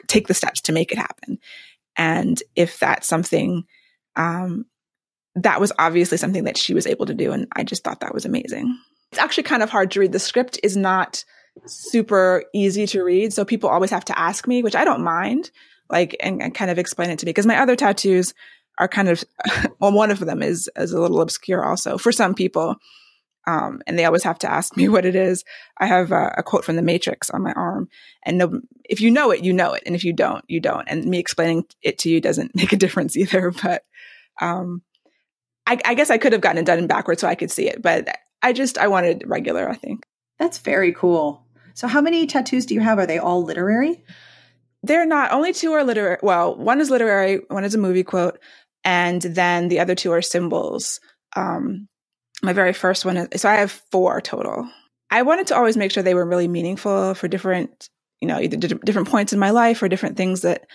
[0.07, 1.37] take the steps to make it happen.
[1.95, 3.65] And if that's something,
[4.15, 4.65] um,
[5.35, 7.31] that was obviously something that she was able to do.
[7.31, 8.77] And I just thought that was amazing.
[9.11, 10.11] It's actually kind of hard to read.
[10.11, 11.23] The script is not
[11.65, 13.33] super easy to read.
[13.33, 15.51] So people always have to ask me, which I don't mind,
[15.89, 17.33] like, and, and kind of explain it to me.
[17.33, 18.33] Cause my other tattoos
[18.77, 19.23] are kind of,
[19.79, 22.75] well, one of them is, is a little obscure also for some people.
[23.47, 25.43] Um, and they always have to ask me what it is.
[25.77, 27.89] I have a, a, quote from the Matrix on my arm,
[28.23, 30.87] and no, if you know it, you know it, and if you don't, you don't.
[30.87, 33.51] And me explaining it to you doesn't make a difference either.
[33.51, 33.83] But
[34.41, 34.81] um,
[35.67, 37.81] I, I, guess I could have gotten it done backwards so I could see it,
[37.81, 38.09] but
[38.45, 40.05] I just I wanted regular, I think.
[40.39, 41.45] That's very cool.
[41.75, 42.99] So how many tattoos do you have?
[42.99, 44.05] Are they all literary?
[44.83, 45.31] They're not.
[45.31, 46.19] Only two are literary.
[46.23, 48.39] Well, one is literary, one is a movie quote,
[48.85, 50.99] and then the other two are symbols.
[51.35, 51.87] Um,
[52.43, 54.69] my very first one is so I have four total.
[55.11, 57.89] I wanted to always make sure they were really meaningful for different,
[58.21, 60.65] you know, either d- different points in my life or different things that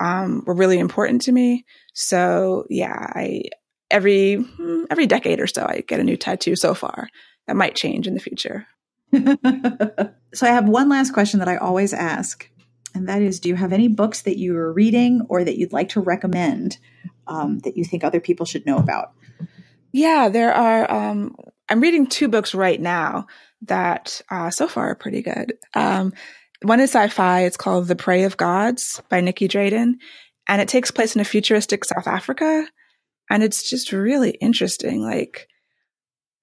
[0.00, 1.64] um, were really important to me.
[1.94, 3.44] So yeah, I
[3.90, 7.08] every hmm, every decade or so I get a new tattoo so far.
[7.46, 8.66] That might change in the future.
[9.14, 12.50] so I have one last question that I always ask,
[12.94, 15.72] and that is: Do you have any books that you are reading or that you'd
[15.72, 16.78] like to recommend
[17.26, 19.12] um, that you think other people should know about?
[19.92, 20.90] Yeah, there are.
[20.90, 21.36] Um,
[21.68, 23.26] I'm reading two books right now
[23.62, 25.54] that uh, so far are pretty good.
[25.74, 26.12] Um,
[26.62, 27.42] one is sci-fi.
[27.42, 29.94] It's called The Prey of Gods by Nicky Drayden,
[30.48, 32.66] and it takes place in a futuristic South Africa
[33.30, 35.02] and it's just really interesting.
[35.02, 35.48] Like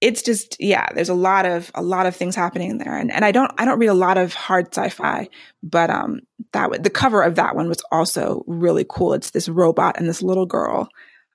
[0.00, 3.24] it's just yeah there's a lot of a lot of things happening there and, and
[3.24, 5.28] i don't i don't read a lot of hard sci-fi
[5.62, 6.18] but um
[6.52, 10.20] that the cover of that one was also really cool it's this robot and this
[10.20, 10.88] little girl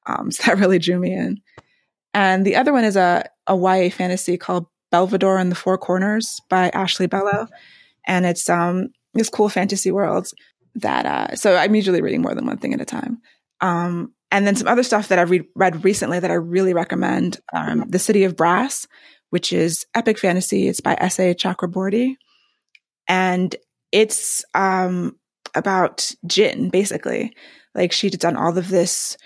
[0.07, 1.41] um so that really drew me in
[2.13, 6.41] and the other one is a, a YA fantasy called Belvedere and the Four Corners
[6.49, 7.47] by Ashley Bellow.
[8.07, 10.27] And it's um this cool fantasy world
[10.75, 13.21] that uh so I'm usually reading more than one thing at a time.
[13.61, 17.39] Um and then some other stuff that I've read, read recently that I really recommend.
[17.53, 18.87] Um, the City of Brass,
[19.29, 20.67] which is epic fantasy.
[20.67, 21.33] It's by S.A.
[21.33, 22.15] Chakraborty.
[23.07, 23.55] And
[23.91, 25.15] it's um,
[25.55, 27.33] about Jinn, basically.
[27.73, 29.17] Like she's done all of this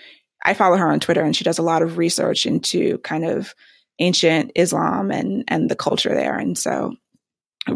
[0.44, 3.54] I follow her on Twitter and she does a lot of research into kind of
[3.98, 6.36] ancient Islam and and the culture there.
[6.36, 6.94] And so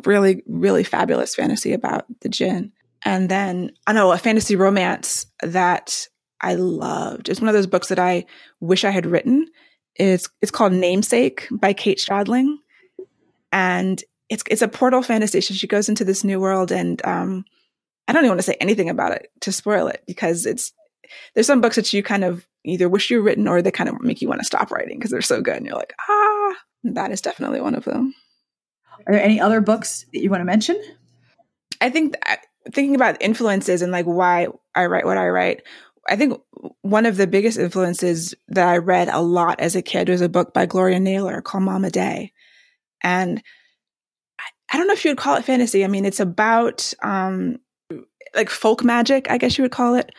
[0.04, 2.72] really, really fabulous fantasy about the jinn.
[3.04, 6.08] And then I know a fantasy romance that
[6.40, 7.28] I loved.
[7.28, 8.26] It's one of those books that I
[8.60, 9.46] wish I had written.
[9.96, 12.56] It's it's called Namesake by Kate Stradling.
[13.52, 15.40] And it's it's a portal fantasy.
[15.40, 17.44] So she goes into this new world and um
[18.06, 20.72] I don't even want to say anything about it to spoil it because it's
[21.34, 24.00] there's some books that you kind of either wish you written or they kind of
[24.00, 27.10] make you want to stop writing because they're so good and you're like ah that
[27.10, 28.14] is definitely one of them
[29.06, 30.80] are there any other books that you want to mention
[31.80, 35.62] i think that, thinking about influences and like why i write what i write
[36.08, 36.40] i think
[36.82, 40.28] one of the biggest influences that i read a lot as a kid was a
[40.28, 42.32] book by gloria naylor called mama day
[43.02, 43.42] and
[44.38, 47.58] I, I don't know if you would call it fantasy i mean it's about um
[48.34, 50.14] like folk magic i guess you would call it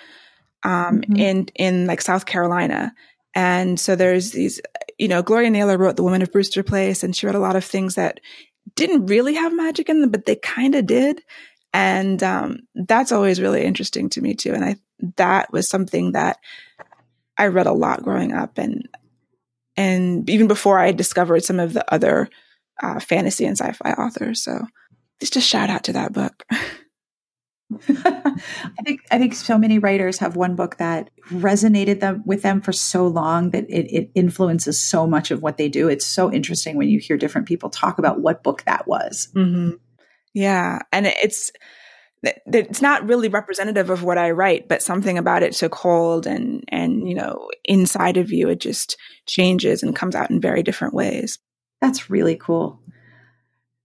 [0.64, 1.16] um, mm-hmm.
[1.16, 2.94] in in like South Carolina.
[3.36, 4.60] And so there's these,
[4.98, 7.56] you know, Gloria Naylor wrote The Woman of Brewster Place, and she wrote a lot
[7.56, 8.20] of things that
[8.76, 11.22] didn't really have magic in them, but they kind of did.
[11.74, 14.54] And um, that's always really interesting to me too.
[14.54, 14.78] And I
[15.18, 16.38] that was something that
[17.38, 18.88] I read a lot growing up, and
[19.78, 22.30] and even before I discovered some of the other
[22.82, 24.44] uh, fantasy and sci-fi authors.
[24.44, 24.68] So
[25.20, 26.46] just a shout out to that book.
[27.72, 32.62] I think I think so many writers have one book that resonated them with them
[32.62, 35.88] for so long that it, it influences so much of what they do.
[35.88, 39.30] It's so interesting when you hear different people talk about what book that was.
[39.36, 39.76] Mm-hmm.
[40.34, 41.52] Yeah, and it's
[42.24, 46.64] it's not really representative of what I write, but something about it took hold, and
[46.70, 50.94] and you know inside of you it just changes and comes out in very different
[50.94, 51.40] ways.
[51.82, 52.80] That's really cool.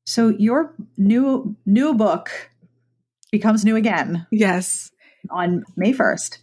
[0.06, 2.30] So your new new book
[3.30, 4.26] becomes new again.
[4.30, 4.90] Yes.
[5.30, 6.38] On May 1st.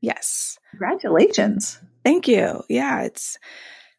[0.00, 0.58] Yes.
[0.70, 1.78] Congratulations.
[2.04, 2.62] Thank you.
[2.68, 3.38] Yeah, it's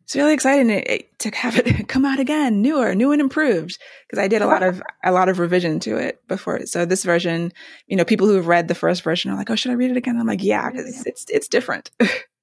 [0.03, 3.79] it's really exciting to, eh, to have it come out again, newer, new and improved.
[4.07, 6.65] Because I did a lot of a lot of revision to it before.
[6.65, 7.51] So this version,
[7.87, 9.91] you know, people who have read the first version are like, "Oh, should I read
[9.91, 11.91] it again?" I'm like, "Yeah, because it's it's different."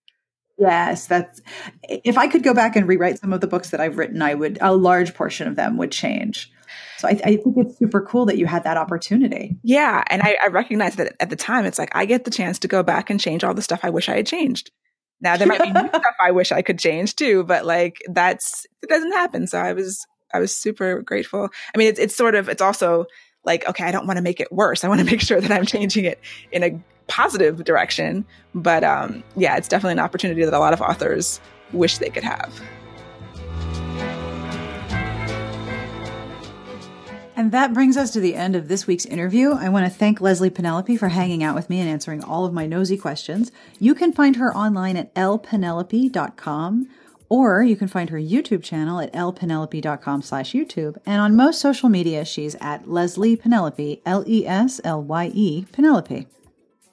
[0.58, 1.40] yes, that's.
[1.88, 4.22] Eh, if I could go back and rewrite some of the books that I've written,
[4.22, 4.58] I would.
[4.61, 6.50] A large portion of them would change.
[6.98, 9.56] So I, I, think it's super cool that you had that opportunity.
[9.62, 10.04] Yeah.
[10.08, 12.68] And I, I recognize that at the time, it's like I get the chance to
[12.68, 14.70] go back and change all the stuff I wish I had changed.
[15.20, 18.66] Now there might be new stuff I wish I could change too, but like that's
[18.82, 19.46] it doesn't happen.
[19.46, 21.48] So I was I was super grateful.
[21.74, 23.06] I mean, it's it's sort of it's also
[23.44, 24.84] like okay, I don't want to make it worse.
[24.84, 26.20] I want to make sure that I'm changing it
[26.52, 28.24] in a positive direction.
[28.54, 31.40] But um, yeah, it's definitely an opportunity that a lot of authors
[31.72, 32.60] wish they could have.
[37.41, 39.53] And that brings us to the end of this week's interview.
[39.53, 42.53] I want to thank Leslye Penelope for hanging out with me and answering all of
[42.53, 43.51] my nosy questions.
[43.78, 46.88] You can find her online at lpenelope.com
[47.30, 50.99] or you can find her YouTube channel at lpenelope.com slash YouTube.
[51.07, 56.26] And on most social media, she's at Leslye Penelope, L-E-S-L-Y-E, Penelope.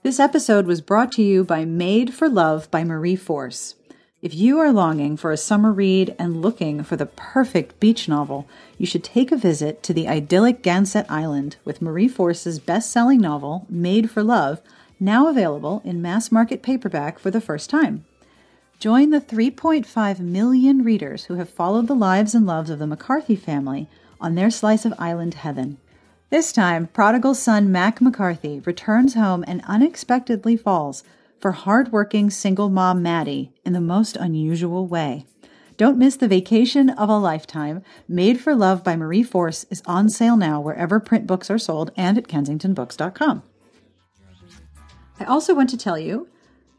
[0.04, 3.76] This episode was brought to you by Made for Love by Marie Force.
[4.28, 8.46] If you are longing for a summer read and looking for the perfect beach novel,
[8.78, 13.22] you should take a visit to the idyllic Gansett Island with Marie Force's best selling
[13.22, 14.60] novel, Made for Love,
[15.00, 18.04] now available in mass market paperback for the first time.
[18.80, 23.38] Join the 3.5 million readers who have followed the lives and loves of the McCarthy
[23.38, 23.88] family
[24.20, 25.78] on their slice of island heaven.
[26.32, 31.06] This time, prodigal son Mac McCarthy returns home and unexpectedly falls
[31.40, 35.26] for hardworking single mom Maddie in the most unusual way.
[35.78, 37.84] Don't miss the vacation of a lifetime.
[38.08, 41.92] Made for Love by Marie Force is on sale now wherever print books are sold
[41.96, 43.44] and at kensingtonbooks.com.
[45.20, 46.28] I also want to tell you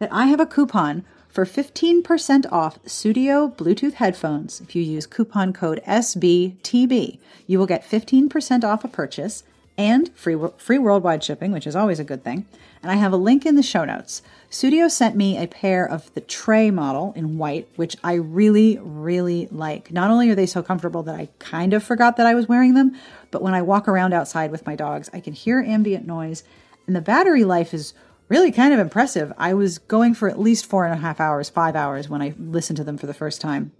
[0.01, 4.61] that I have a coupon for 15% off Sudio Bluetooth headphones.
[4.61, 9.45] If you use coupon code SBTB, you will get 15% off a purchase
[9.79, 12.47] and free, free worldwide shipping, which is always a good thing.
[12.83, 14.23] And I have a link in the show notes.
[14.51, 19.49] Sudio sent me a pair of the Tre model in white, which I really, really
[19.51, 19.93] like.
[19.93, 22.75] Not only are they so comfortable that I kind of forgot that I was wearing
[22.75, 22.97] them,
[23.31, 26.43] but when I walk around outside with my dogs, I can hear ambient noise,
[26.87, 27.95] and the battery life is
[28.29, 29.33] really kind of impressive.
[29.39, 32.35] I was going for at least four and a half hours, five hours when I
[32.39, 33.73] listened to them for the first time.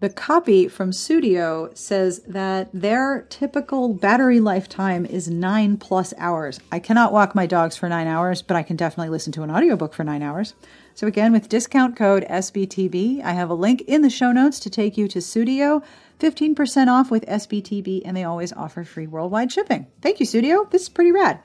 [0.00, 6.58] The copy from Sudio says that their typical battery lifetime is nine plus hours.
[6.72, 9.50] I cannot walk my dogs for nine hours, but I can definitely listen to an
[9.50, 10.54] audiobook for nine hours.
[10.94, 14.70] So, again, with discount code SBTB, I have a link in the show notes to
[14.70, 15.82] take you to Sudio.
[16.18, 19.86] 15% off with SBTB, and they always offer free worldwide shipping.
[20.00, 20.70] Thank you, Sudio.
[20.70, 21.40] This is pretty rad.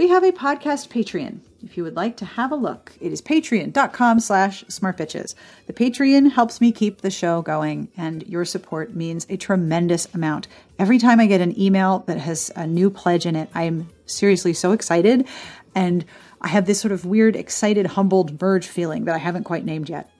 [0.00, 1.40] We have a podcast Patreon.
[1.62, 5.34] If you would like to have a look, it is patreon.com slash smartbitches.
[5.66, 10.48] The Patreon helps me keep the show going, and your support means a tremendous amount.
[10.78, 13.90] Every time I get an email that has a new pledge in it, I am
[14.06, 15.28] seriously so excited.
[15.74, 16.06] And
[16.40, 19.90] I have this sort of weird, excited, humbled merge feeling that I haven't quite named
[19.90, 20.10] yet.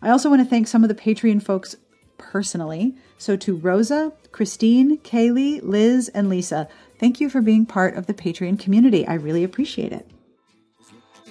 [0.00, 1.76] I also want to thank some of the Patreon folks
[2.16, 2.96] personally.
[3.18, 6.66] So to Rosa, Christine, Kaylee, Liz, and Lisa,
[6.98, 9.06] Thank you for being part of the Patreon community.
[9.06, 10.08] I really appreciate it.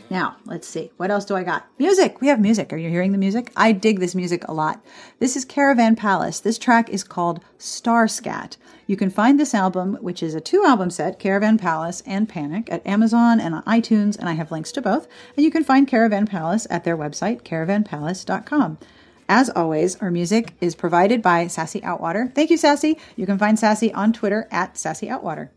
[0.09, 0.91] Now, let's see.
[0.95, 1.67] What else do I got?
[1.77, 2.21] Music.
[2.21, 2.71] We have music.
[2.71, 3.51] Are you hearing the music?
[3.57, 4.81] I dig this music a lot.
[5.19, 6.39] This is Caravan Palace.
[6.39, 8.55] This track is called Star Scat.
[8.85, 12.71] You can find this album, which is a two album set, Caravan Palace and Panic,
[12.71, 15.09] at Amazon and on iTunes, and I have links to both.
[15.35, 18.77] And you can find Caravan Palace at their website, caravanpalace.com.
[19.29, 22.33] As always, our music is provided by Sassy Outwater.
[22.33, 22.97] Thank you, Sassy.
[23.15, 25.49] You can find Sassy on Twitter at Sassy Outwater.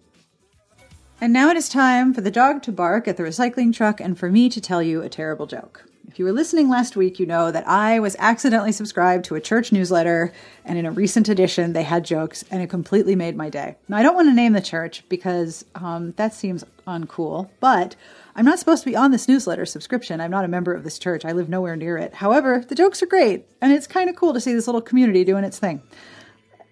[1.20, 4.18] And now it is time for the dog to bark at the recycling truck and
[4.18, 5.89] for me to tell you a terrible joke.
[6.10, 9.40] If you were listening last week, you know that I was accidentally subscribed to a
[9.40, 10.32] church newsletter,
[10.64, 13.76] and in a recent edition, they had jokes, and it completely made my day.
[13.88, 17.94] Now, I don't want to name the church because um, that seems uncool, but
[18.34, 20.20] I'm not supposed to be on this newsletter subscription.
[20.20, 21.24] I'm not a member of this church.
[21.24, 22.14] I live nowhere near it.
[22.14, 25.22] However, the jokes are great, and it's kind of cool to see this little community
[25.22, 25.80] doing its thing.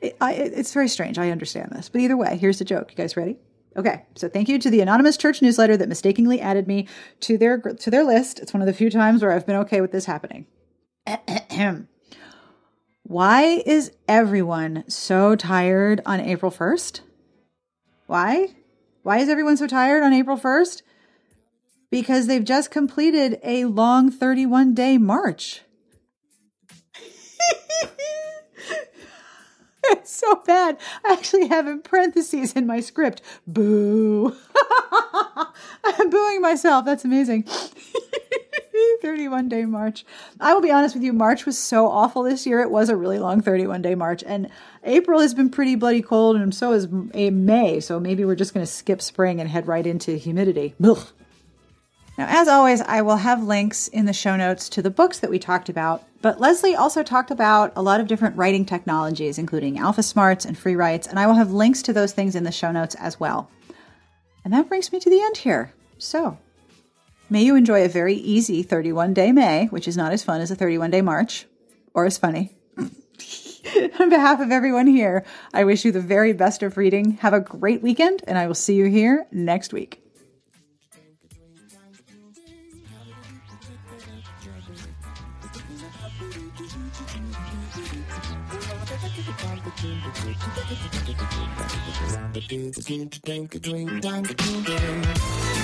[0.01, 1.17] It, I, it's very strange.
[1.17, 1.89] I understand this.
[1.89, 2.91] But either way, here's the joke.
[2.91, 3.39] You guys ready?
[3.79, 6.89] Okay, so thank you to the anonymous church newsletter that mistakenly added me
[7.21, 8.41] to their to their list.
[8.41, 10.47] It's one of the few times where I've been okay with this happening.
[13.05, 17.03] Why is everyone so tired on April 1st?
[18.07, 18.49] Why?
[19.05, 20.83] Why is everyone so tired on April 1st?
[21.89, 25.63] Because they've just completed a long 31 day march.
[29.93, 30.79] it's so bad.
[31.05, 34.37] I actually have in parentheses in my script, boo.
[35.85, 36.85] I'm booing myself.
[36.85, 37.47] That's amazing.
[39.03, 40.05] 31 day march.
[40.41, 42.61] I will be honest with you, March was so awful this year.
[42.61, 44.23] It was a really long 31 day march.
[44.25, 44.51] And
[44.85, 47.81] April has been pretty bloody cold, and so is eh, May.
[47.81, 50.75] So maybe we're just going to skip spring and head right into humidity.
[52.19, 55.31] Now, as always, I will have links in the show notes to the books that
[55.31, 59.77] we talked about, but Leslye also talked about a lot of different writing technologies, including
[59.77, 62.73] AlphaSmarts and Free Writes, and I will have links to those things in the show
[62.73, 63.51] notes as well.
[64.45, 65.73] And that brings me to the end here.
[65.99, 66.39] So,
[67.31, 70.51] may you enjoy a very easy 31 day May, which is not as fun as
[70.51, 71.47] a 31 day March,
[71.95, 72.57] or as funny.
[74.01, 77.13] On behalf of everyone here, I wish you the very best of reading.
[77.19, 80.03] Have a great weekend, and I will see you here next week.
[92.49, 95.58] Drink a drink, time to drink